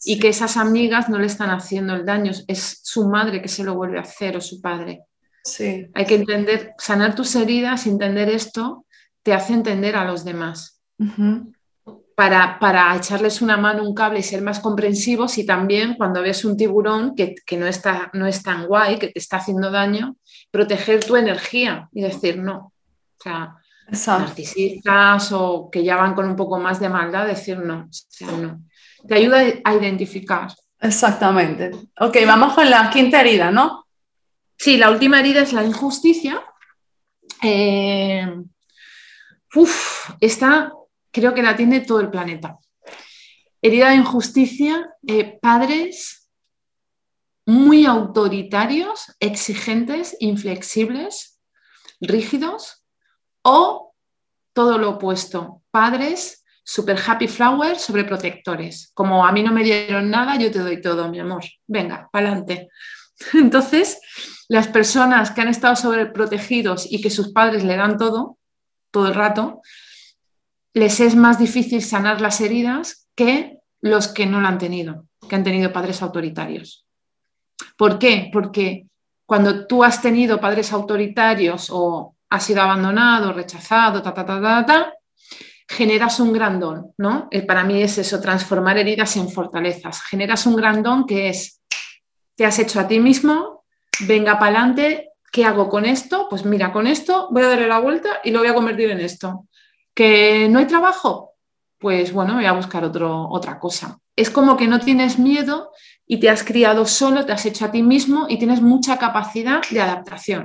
[0.03, 3.63] Y que esas amigas no le están haciendo el daño, es su madre que se
[3.63, 5.03] lo vuelve a hacer o su padre.
[5.43, 5.87] Sí.
[5.93, 8.85] Hay que entender, sanar tus heridas, entender esto,
[9.23, 10.81] te hace entender a los demás.
[12.15, 16.45] para, para, echarles una mano, un cable y ser más comprensivos y también cuando ves
[16.45, 20.15] un tiburón que, que no, está, no es tan guay, que te está haciendo daño,
[20.51, 22.73] proteger tu energía y decir no.
[23.17, 23.55] O sea,
[24.07, 27.85] narcisistas o que ya van con un poco más de maldad, decir no.
[27.85, 28.61] O sea, no.
[29.07, 30.51] Te ayuda a identificar.
[30.79, 31.71] Exactamente.
[31.99, 33.87] Ok, vamos con la quinta herida, ¿no?
[34.57, 36.43] Sí, la última herida es la injusticia.
[37.41, 38.27] Eh,
[40.19, 40.71] esta
[41.11, 42.57] creo que la tiene todo el planeta.
[43.61, 46.20] Herida de injusticia, eh, padres
[47.45, 51.39] muy autoritarios, exigentes, inflexibles,
[51.99, 52.83] rígidos,
[53.43, 53.93] o
[54.53, 58.91] todo lo opuesto, padres super happy flowers, sobreprotectores.
[58.93, 61.43] Como a mí no me dieron nada, yo te doy todo, mi amor.
[61.67, 62.69] Venga, para adelante.
[63.33, 63.99] Entonces,
[64.47, 68.37] las personas que han estado sobreprotegidos y que sus padres le dan todo,
[68.91, 69.61] todo el rato,
[70.73, 75.35] les es más difícil sanar las heridas que los que no lo han tenido, que
[75.35, 76.85] han tenido padres autoritarios.
[77.77, 78.29] ¿Por qué?
[78.31, 78.85] Porque
[79.25, 84.65] cuando tú has tenido padres autoritarios o has sido abandonado, rechazado, ta, ta, ta, ta,
[84.65, 84.93] ta,
[85.67, 87.29] generas un gran don, ¿no?
[87.47, 90.01] Para mí es eso, transformar heridas en fortalezas.
[90.03, 91.61] Generas un gran don que es,
[92.35, 93.63] te has hecho a ti mismo,
[94.01, 96.27] venga para adelante, ¿qué hago con esto?
[96.29, 98.99] Pues mira, con esto voy a darle la vuelta y lo voy a convertir en
[98.99, 99.47] esto.
[99.93, 101.35] ¿Que no hay trabajo?
[101.79, 103.97] Pues bueno, voy a buscar otro, otra cosa.
[104.15, 105.71] Es como que no tienes miedo
[106.11, 109.61] y te has criado solo, te has hecho a ti mismo y tienes mucha capacidad
[109.71, 110.43] de adaptación.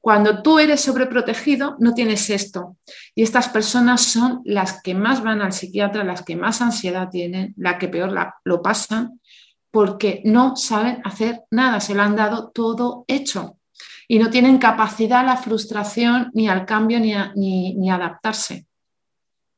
[0.00, 2.78] Cuando tú eres sobreprotegido, no tienes esto.
[3.14, 7.52] Y estas personas son las que más van al psiquiatra, las que más ansiedad tienen,
[7.58, 9.20] las que peor lo pasan,
[9.70, 13.58] porque no saben hacer nada, se lo han dado todo hecho.
[14.08, 18.64] Y no tienen capacidad a la frustración, ni al cambio, ni a ni, adaptarse.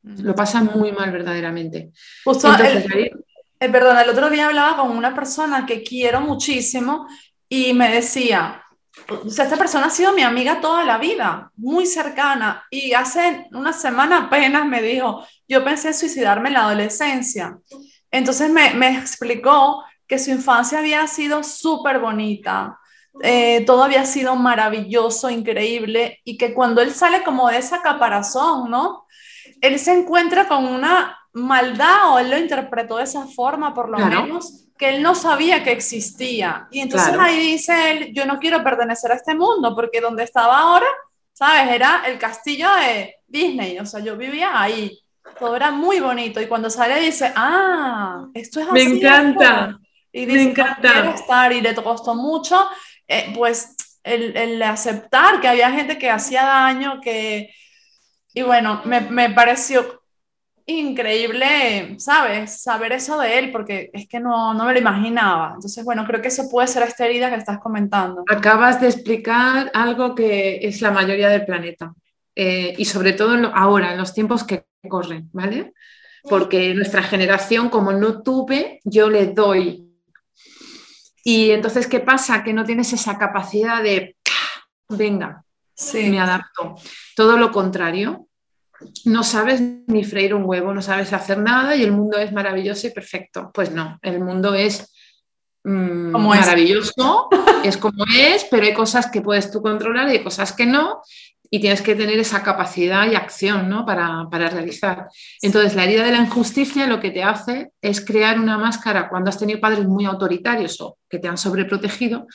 [0.02, 1.92] Lo pasan muy mal verdaderamente.
[2.24, 3.25] el,
[3.58, 7.06] perdón, el otro día hablaba con una persona que quiero muchísimo
[7.48, 8.62] y me decía,
[9.08, 13.46] o sea, esta persona ha sido mi amiga toda la vida, muy cercana, y hace
[13.52, 17.58] una semana apenas me dijo, yo pensé en suicidarme en la adolescencia.
[18.10, 22.78] Entonces me, me explicó que su infancia había sido súper bonita,
[23.22, 28.70] eh, todo había sido maravilloso, increíble, y que cuando él sale como de esa caparazón,
[28.70, 29.06] ¿no?
[29.60, 33.98] Él se encuentra con una maldad, o él lo interpretó de esa forma, por lo
[33.98, 36.66] menos, que él no sabía que existía.
[36.70, 40.58] Y entonces ahí dice él, yo no quiero pertenecer a este mundo, porque donde estaba
[40.58, 40.86] ahora,
[41.34, 41.74] ¿sabes?
[41.74, 44.98] Era el castillo de Disney, o sea, yo vivía ahí.
[45.38, 48.72] Todo era muy bonito y cuando sale dice, ah, esto es así.
[48.72, 49.78] Me encanta.
[50.12, 51.10] Y dice, me encanta.
[51.10, 52.66] estar y le costó mucho,
[53.06, 57.52] eh, pues, el, el, aceptar que había gente que hacía daño, que...
[58.32, 60.00] Y bueno, me, me pareció
[60.66, 62.60] increíble, ¿sabes?
[62.60, 65.52] Saber eso de él, porque es que no, no me lo imaginaba.
[65.54, 68.24] Entonces, bueno, creo que eso puede ser esta herida que estás comentando.
[68.28, 71.94] Acabas de explicar algo que es la mayoría del planeta.
[72.34, 75.72] Eh, y sobre todo ahora, en los tiempos que corren, ¿vale?
[76.28, 79.86] Porque nuestra generación, como no tuve, yo le doy.
[81.22, 82.42] Y entonces, ¿qué pasa?
[82.42, 84.16] Que no tienes esa capacidad de,
[84.88, 85.44] venga,
[85.74, 86.10] sí.
[86.10, 86.74] me adapto.
[87.14, 88.28] Todo lo contrario,
[89.04, 92.86] no sabes ni freír un huevo, no sabes hacer nada y el mundo es maravilloso
[92.86, 93.50] y perfecto.
[93.52, 94.92] Pues no, el mundo es
[95.64, 97.28] mm, maravilloso,
[97.64, 97.76] es?
[97.76, 101.02] como es, pero hay cosas que puedes tú controlar y hay cosas que no,
[101.50, 103.86] y tienes que tener esa capacidad y acción ¿no?
[103.86, 105.08] para, realizar.
[105.40, 109.30] Entonces, la herida de la injusticia lo que te hace es crear una máscara cuando
[109.30, 112.26] has tenido padres muy autoritarios o que te han sobreprotegido.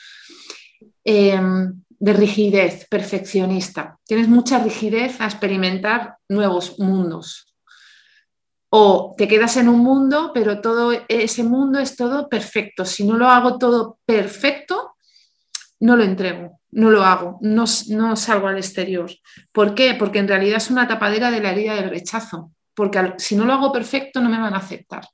[1.04, 3.96] Em, de rigidez perfeccionista.
[4.04, 7.54] Tienes mucha rigidez a experimentar nuevos mundos.
[8.70, 12.84] O te quedas en un mundo, pero todo ese mundo es todo perfecto.
[12.84, 14.94] Si no lo hago todo perfecto,
[15.80, 19.10] no lo entrego, no lo hago, no, no salgo al exterior.
[19.52, 19.94] ¿Por qué?
[19.94, 22.52] Porque en realidad es una tapadera de la herida del rechazo.
[22.74, 25.06] Porque si no lo hago perfecto, no me van a aceptar.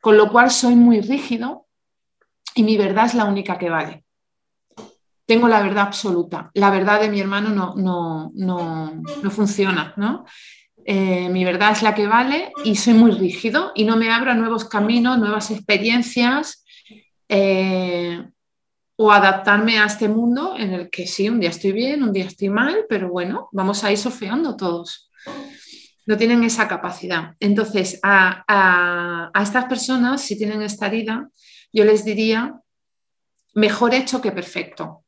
[0.00, 1.66] Con lo cual soy muy rígido
[2.54, 4.05] y mi verdad es la única que vale
[5.26, 6.50] tengo la verdad absoluta.
[6.54, 10.24] La verdad de mi hermano no, no, no, funciona, ¿no?
[10.84, 14.30] Eh, mi verdad es la que vale y soy muy rígido y no me abro
[14.30, 16.64] a nuevos caminos, nuevas experiencias
[17.28, 18.24] eh,
[18.94, 22.26] o adaptarme a este mundo en el que sí, un día estoy bien, un día
[22.26, 25.10] estoy mal, pero bueno, vamos a ir sofeando todos.
[26.06, 27.34] No tienen esa capacidad.
[27.40, 28.44] Entonces, a,
[29.34, 31.28] a estas personas, si tienen esta herida,
[31.72, 32.60] yo les diría,
[33.54, 35.02] mejor hecho que perfecto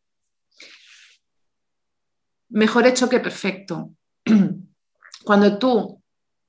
[2.49, 3.90] mejor hecho que perfecto.
[5.24, 6.03] Cuando tú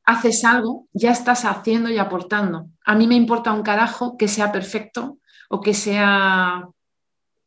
[0.06, 2.68] haces algo, ya estás haciendo y aportando.
[2.86, 5.20] A mí me importa un carajo que sea perfecto
[5.50, 6.68] o que sea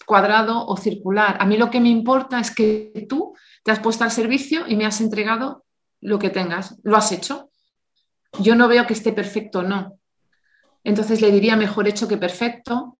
[0.07, 1.36] cuadrado o circular.
[1.40, 3.34] A mí lo que me importa es que tú
[3.64, 5.64] te has puesto al servicio y me has entregado
[6.00, 6.78] lo que tengas.
[6.82, 7.50] Lo has hecho.
[8.38, 9.98] Yo no veo que esté perfecto, no.
[10.84, 12.98] Entonces le diría mejor hecho que perfecto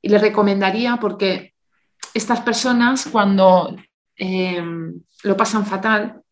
[0.00, 1.54] y le recomendaría porque
[2.14, 3.76] estas personas cuando
[4.18, 4.62] eh,
[5.22, 6.22] lo pasan fatal,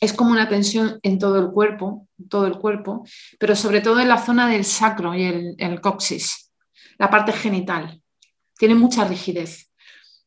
[0.00, 3.04] es como una tensión en todo el cuerpo, todo el cuerpo,
[3.38, 6.52] pero sobre todo en la zona del sacro y el, el coxis,
[6.98, 8.00] la parte genital.
[8.56, 9.70] Tiene mucha rigidez.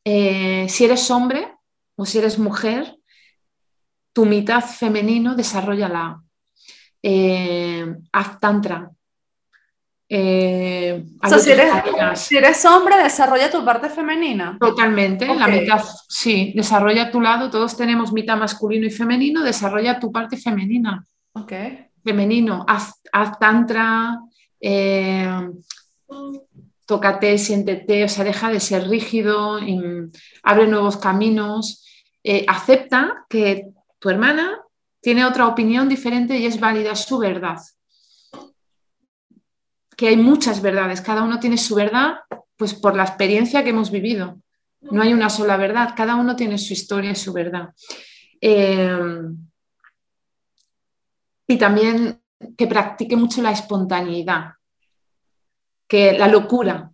[0.04, 1.54] Eh, si eres hombre
[1.96, 2.96] o si eres mujer,
[4.12, 6.22] tu mitad femenino, desarrolla
[7.04, 8.92] Eh, haz tantra,
[10.14, 11.04] eh,
[12.16, 14.58] si, eres, hombre, desarrolla tu parte femenina.
[14.60, 20.12] Totalmente, la mitad, sí, desarrolla tu lado, todos tenemos mitad masculino y femenino, desarrolla tu
[20.12, 21.02] parte femenina.
[21.32, 21.52] Ok.
[22.04, 23.00] Femenino, haz,
[23.40, 24.18] tantra,
[24.60, 25.48] eh,
[26.84, 29.60] tócate, siéntete, o sea, deja de ser rígido,
[30.42, 31.86] abre nuevos caminos,
[32.22, 34.60] eh, acepta que tu hermana
[35.00, 37.56] tiene otra opinión diferente y es válida su verdad
[39.96, 42.20] que hay muchas verdades, cada uno tiene su verdad,
[42.56, 44.38] pues por la experiencia que hemos vivido.
[44.80, 47.70] No hay una sola verdad, cada uno tiene su historia y su verdad.
[48.40, 48.98] Eh,
[51.46, 52.20] y también
[52.56, 54.54] que practique mucho la espontaneidad,
[55.86, 56.90] que la locura,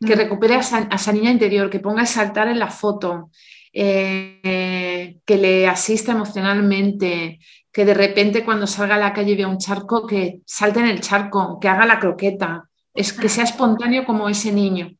[0.00, 3.30] que recupere a esa, niña interior, que ponga a saltar en la foto,
[3.72, 7.38] eh, que le asista emocionalmente,
[7.74, 10.86] que de repente cuando salga a la calle y vea un charco, que salte en
[10.86, 14.96] el charco, que haga la croqueta, es que sea espontáneo como ese niño.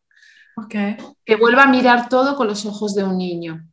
[1.25, 3.65] Que vuelva a mirar todo con los ojos de un niño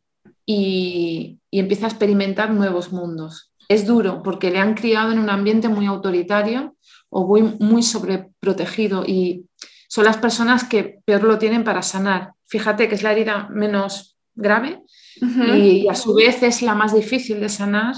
[0.46, 3.52] y, y empieza a experimentar nuevos mundos.
[3.68, 6.76] Es duro porque le han criado en un ambiente muy autoritario
[7.10, 9.46] o muy, muy sobreprotegido y
[9.88, 12.34] son las personas que peor lo tienen para sanar.
[12.46, 14.84] Fíjate que es la herida menos grave
[15.20, 17.96] y a su vez es la más difícil de sanar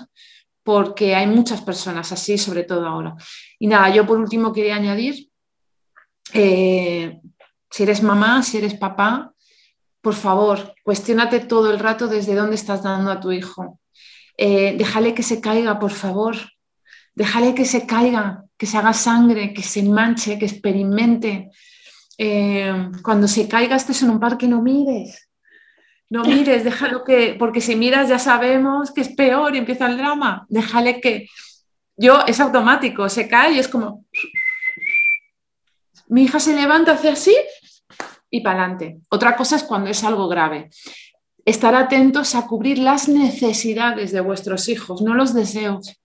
[0.64, 3.14] porque hay muchas personas así, sobre todo ahora.
[3.58, 5.28] Y nada, yo por último quería añadir,
[6.32, 7.20] eh,
[7.70, 9.32] si eres mamá, si eres papá,
[10.00, 13.80] por favor, cuestionate todo el rato desde dónde estás dando a tu hijo.
[14.36, 16.36] Eh, déjale que se caiga, por favor.
[17.14, 21.50] Déjale que se caiga, que se haga sangre, que se manche, que experimente.
[22.18, 25.28] Eh, cuando se caiga, estés en un parque, no mires
[26.14, 29.96] no mires, déjalo que, porque si miras ya sabemos que es peor y empieza el
[29.96, 31.26] drama, déjale que
[31.96, 34.04] yo es automático, se cae y es como,
[36.06, 37.34] mi hija se levanta, hace así
[38.30, 38.98] y para adelante.
[39.08, 40.70] Otra cosa es cuando es algo grave.
[41.44, 46.00] Estar atentos a cubrir las necesidades de vuestros hijos, no los deseos.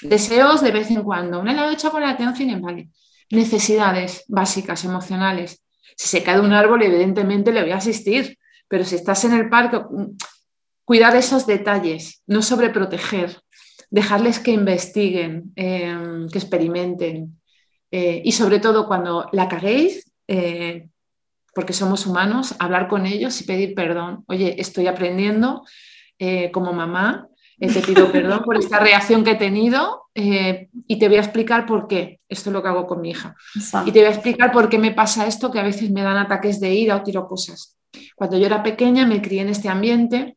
[0.00, 1.40] Deseos de vez en cuando.
[1.40, 2.88] Un helado de chocolate, un cine, vale.
[3.30, 5.60] Necesidades básicas, emocionales.
[5.96, 8.38] Si se cae de un árbol, evidentemente le voy a asistir,
[8.74, 10.16] pero si estás en el parque, mm,
[10.84, 13.40] cuidar esos detalles, no sobreproteger,
[13.88, 17.38] dejarles que investiguen, em, que experimenten
[17.92, 20.88] eh, y sobre todo cuando la caguéis, eh,
[21.54, 24.24] porque somos humanos, hablar con ellos y pedir perdón.
[24.26, 25.62] Oye, estoy aprendiendo
[26.18, 31.18] eh, como mamá, te pido perdón por esta reacción que he tenido y te voy
[31.18, 32.18] a explicar por qué.
[32.28, 33.36] Esto es lo que hago con mi hija.
[33.86, 36.16] Y te voy a explicar por qué me pasa esto, que a veces me dan
[36.16, 37.73] ataques de ira o tiro cosas.
[38.16, 40.36] Cuando yo era pequeña me crié en este ambiente,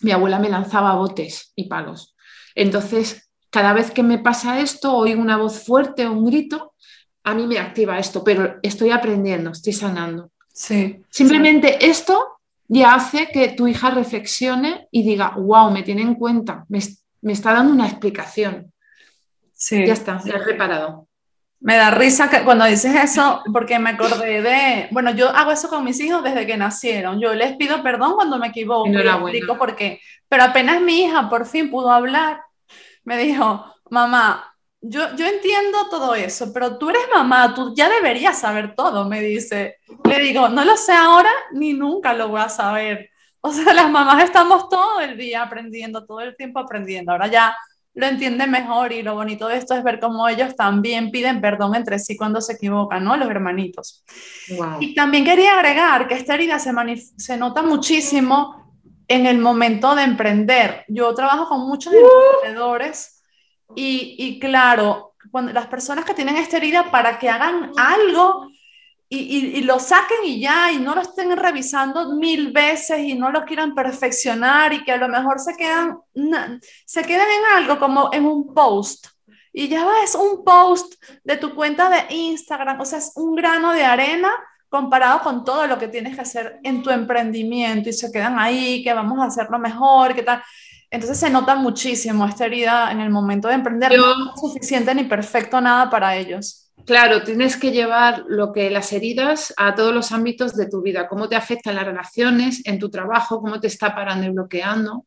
[0.00, 2.14] mi abuela me lanzaba botes y palos.
[2.54, 6.74] Entonces, cada vez que me pasa esto, oigo una voz fuerte o un grito,
[7.24, 10.30] a mí me activa esto, pero estoy aprendiendo, estoy sanando.
[10.52, 12.38] Sí, Simplemente esto
[12.68, 16.78] ya hace que tu hija reflexione y diga, wow, me tiene en cuenta, me,
[17.32, 18.72] está dando una explicación.
[19.52, 19.86] Sí.
[19.86, 21.08] Ya está, ya he reparado.
[21.62, 25.68] Me da risa que cuando dices eso, porque me acordé de, bueno, yo hago eso
[25.68, 27.20] con mis hijos desde que nacieron.
[27.20, 28.88] Yo les pido perdón cuando me equivoco.
[28.88, 30.00] Y explico por qué.
[30.28, 32.42] Pero apenas mi hija por fin pudo hablar,
[33.04, 38.38] me dijo, mamá, yo, yo entiendo todo eso, pero tú eres mamá, tú ya deberías
[38.40, 39.76] saber todo, me dice.
[40.04, 43.10] Le digo, no lo sé ahora ni nunca lo voy a saber.
[43.40, 47.12] O sea, las mamás estamos todo el día aprendiendo, todo el tiempo aprendiendo.
[47.12, 47.56] Ahora ya
[47.94, 51.74] lo entiende mejor y lo bonito de esto es ver cómo ellos también piden perdón
[51.74, 53.16] entre sí cuando se equivocan, ¿no?
[53.16, 54.04] Los hermanitos.
[54.80, 56.72] Y también quería agregar que esta herida se,
[57.16, 58.62] se nota muchísimo
[59.08, 60.84] en el momento de emprender.
[60.88, 63.22] Yo trabajo con muchos emprendedores
[63.74, 68.48] y, y claro, cuando las personas que tienen esta herida para que hagan algo
[69.14, 73.44] y, lo saquen y ya, y no lo estén revisando mil veces y no lo
[73.44, 75.98] quieran perfeccionar y que a lo mejor se quedan,
[76.86, 79.06] se quedan en algo como en un post.
[79.52, 80.94] Y ya ves un post
[81.24, 84.32] de tu cuenta de Instagram, o sea, es un grano de arena
[84.70, 88.82] comparado con todo lo que tienes que hacer en tu emprendimiento y se quedan ahí,
[88.82, 90.42] que vamos a hacerlo mejor, qué tal.
[90.90, 95.04] Entonces se nota muchísimo esta herida en el momento de emprender, no es suficiente ni
[95.04, 96.71] perfecto nada para ellos.
[96.84, 101.08] Claro, tienes que llevar lo que las heridas a todos los ámbitos de tu vida,
[101.08, 105.06] cómo te afectan las relaciones, en tu trabajo, cómo te está parando y bloqueando.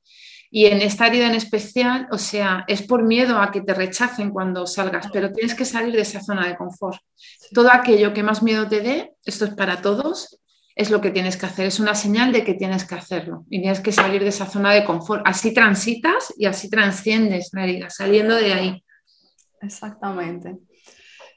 [0.50, 4.30] Y en esta herida en especial, o sea, es por miedo a que te rechacen
[4.30, 7.00] cuando salgas, pero tienes que salir de esa zona de confort.
[7.54, 10.40] Todo aquello que más miedo te dé, esto es para todos,
[10.76, 11.66] es lo que tienes que hacer.
[11.66, 14.74] Es una señal de que tienes que hacerlo y tienes que salir de esa zona
[14.74, 15.24] de confort.
[15.26, 18.84] Así transitas y así transciendes la herida, saliendo de ahí.
[19.62, 20.58] Exactamente.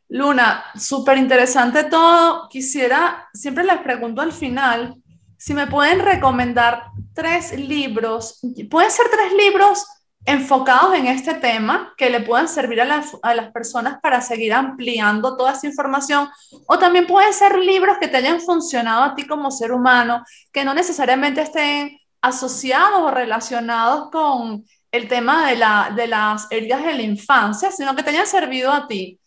[0.08, 2.48] Luna, súper interesante todo.
[2.48, 4.94] Quisiera, siempre les pregunto al final,
[5.36, 6.84] si me pueden recomendar
[7.14, 8.40] tres libros,
[8.70, 9.86] pueden ser tres libros
[10.24, 14.52] enfocados en este tema que le puedan servir a las, a las, personas para seguir
[14.52, 16.28] ampliando toda esa información,
[16.66, 20.64] o también pueden ser libros que te hayan funcionado a ti como ser humano, que
[20.64, 26.94] no necesariamente estén asociados o relacionados con el tema de, la, de las heridas de
[26.94, 29.18] la infancia, sino que te hayan servido a ti.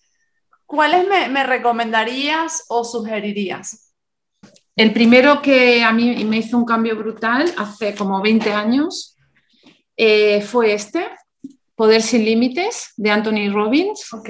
[0.72, 3.94] ¿Cuáles me, recomendarías o sugerirías?
[4.74, 9.18] El primero que a mí me hizo un cambio brutal hace como 20 años
[9.98, 11.10] eh, fue este,
[11.76, 14.14] Poder sin Límites, de Anthony Robbins.
[14.14, 14.30] Ok.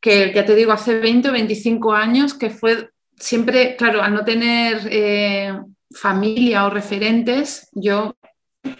[0.00, 4.24] Que ya te digo, hace 20 o 25 años, que fue siempre, claro, al no
[4.24, 5.56] tener eh,
[5.94, 8.16] familia o referentes, yo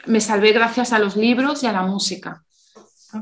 [0.06, 2.42] me salvé gracias a los libros y a la música.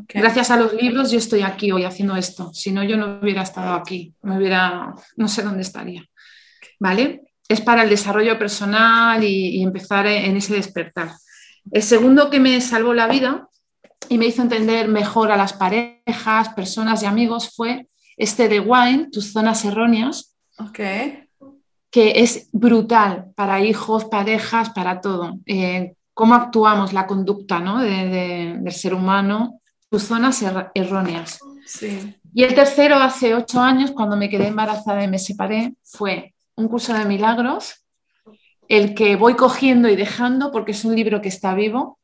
[0.08, 2.52] Gracias a los libros yo estoy aquí hoy haciendo esto.
[2.52, 6.04] Si no, yo no hubiera estado aquí, me hubiera, no sé dónde estaría.
[6.78, 7.22] ¿Vale?
[7.48, 11.10] Es para el desarrollo personal y, empezar en ese despertar.
[11.70, 13.48] El segundo que me salvó la vida
[14.08, 19.08] y me hizo entender mejor a las parejas, personas y amigos fue este de Wine,
[19.10, 20.36] tus zonas erróneas.
[20.58, 21.24] Okay.
[21.90, 25.38] Que es brutal para hijos, parejas, para todo.
[25.46, 27.80] Eh, cómo actuamos, la conducta ¿no?
[27.80, 29.59] del ser humano
[29.90, 30.42] tus zonas
[30.74, 31.40] erróneas.
[32.32, 36.68] Y el tercero, hace ocho años, cuando me quedé embarazada y me separé, fue un
[36.68, 37.84] curso de milagros,
[38.68, 41.98] el que voy cogiendo y dejando porque es un libro que está vivo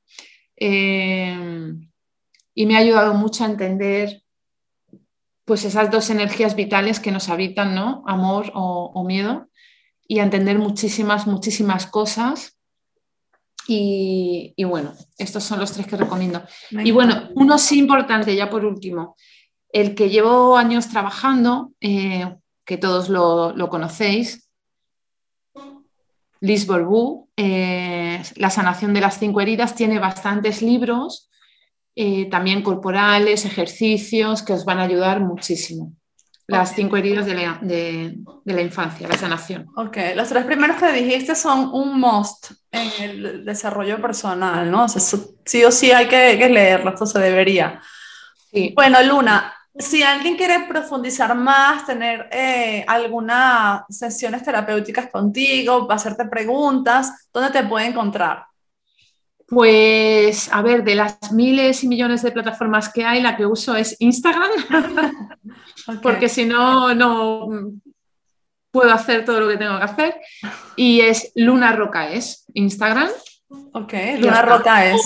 [0.57, 1.73] eh,
[2.55, 4.23] y me ha ayudado mucho a entender
[5.45, 8.03] pues esas dos energías vitales que nos habitan, ¿no?
[8.09, 9.49] Amor o, o miedo,
[10.09, 12.56] y a entender muchísimas, muchísimas cosas
[13.69, 16.43] y, bueno, estos son los tres que recomiendo.
[16.71, 19.17] Y bueno, uno sí importante, ya por último,
[19.73, 24.49] el que llevo años trabajando, eh, que todos lo, conocéis,
[26.41, 31.31] Liz Borbú, eh, La sanación de las cinco heridas, tiene bastantes libros,
[31.95, 35.93] eh, también corporales, ejercicios, que os van a ayudar muchísimo
[36.49, 37.35] las cinco heridas de
[38.45, 39.67] la, infancia, la sanación.
[39.77, 44.85] Ok, los tres primeros que dijiste son un must en el desarrollo personal, ¿no?
[44.85, 47.81] O sea, sí o sí hay que, que leerlo, esto se debería.
[48.53, 48.73] Sí.
[48.77, 57.29] Bueno, Luna, si alguien quiere profundizar más, tener eh, algunas sesiones terapéuticas contigo, hacerte preguntas,
[57.33, 58.47] ¿dónde te puede encontrar?
[59.49, 63.77] Pues, a ver, de las miles y millones de plataformas que hay, la que uso
[63.77, 64.51] es Instagram.
[66.03, 67.49] porque si no, no
[68.71, 70.17] puedo hacer todo lo que tengo que hacer.
[70.77, 73.09] Y es Luna Roca es Instagram.
[73.73, 75.01] Ok, Luna Roca es.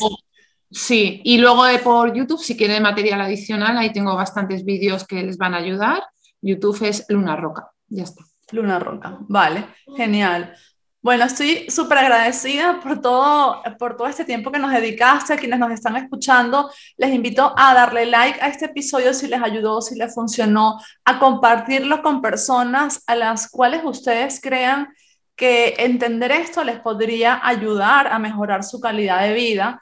[0.70, 5.36] Sí, y luego por YouTube, si quieren material adicional, ahí tengo bastantes vídeos que les
[5.36, 6.02] van a ayudar.
[6.40, 8.24] YouTube es Luna Roca, ya está.
[8.52, 9.66] Luna Roca, vale,
[9.96, 10.54] genial.
[11.02, 15.58] Bueno, estoy súper agradecida por todo, por todo este tiempo que nos dedicaste, a quienes
[15.58, 16.70] nos están escuchando.
[16.98, 21.18] Les invito a darle like a este episodio si les ayudó, si les funcionó, a
[21.18, 24.88] compartirlo con personas a las cuales ustedes crean
[25.34, 29.80] que entender esto les podría ayudar a mejorar su calidad de vida,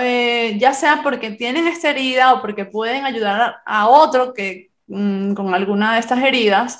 [0.00, 5.34] eh, ya sea porque tienen esta herida o porque pueden ayudar a, otro que mm,
[5.34, 6.78] con alguna de estas heridas.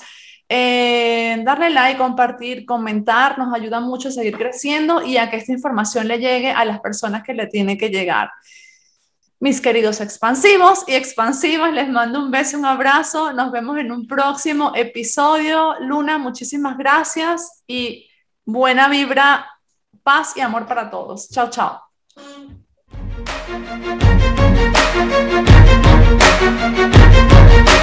[0.51, 5.51] Eh, darle like, compartir, comentar, nos ayuda mucho a seguir creciendo y a que esta
[5.51, 8.31] información le llegue a las personas que le tiene que llegar.
[9.39, 13.31] Mis queridos expansivos y expansivas, les mando un beso, un abrazo.
[13.31, 15.75] Nos vemos en un próximo episodio.
[15.79, 18.09] Luna, muchísimas gracias y
[18.43, 19.47] buena vibra,
[20.03, 21.29] paz y amor para todos.
[21.29, 21.79] Chao, chao.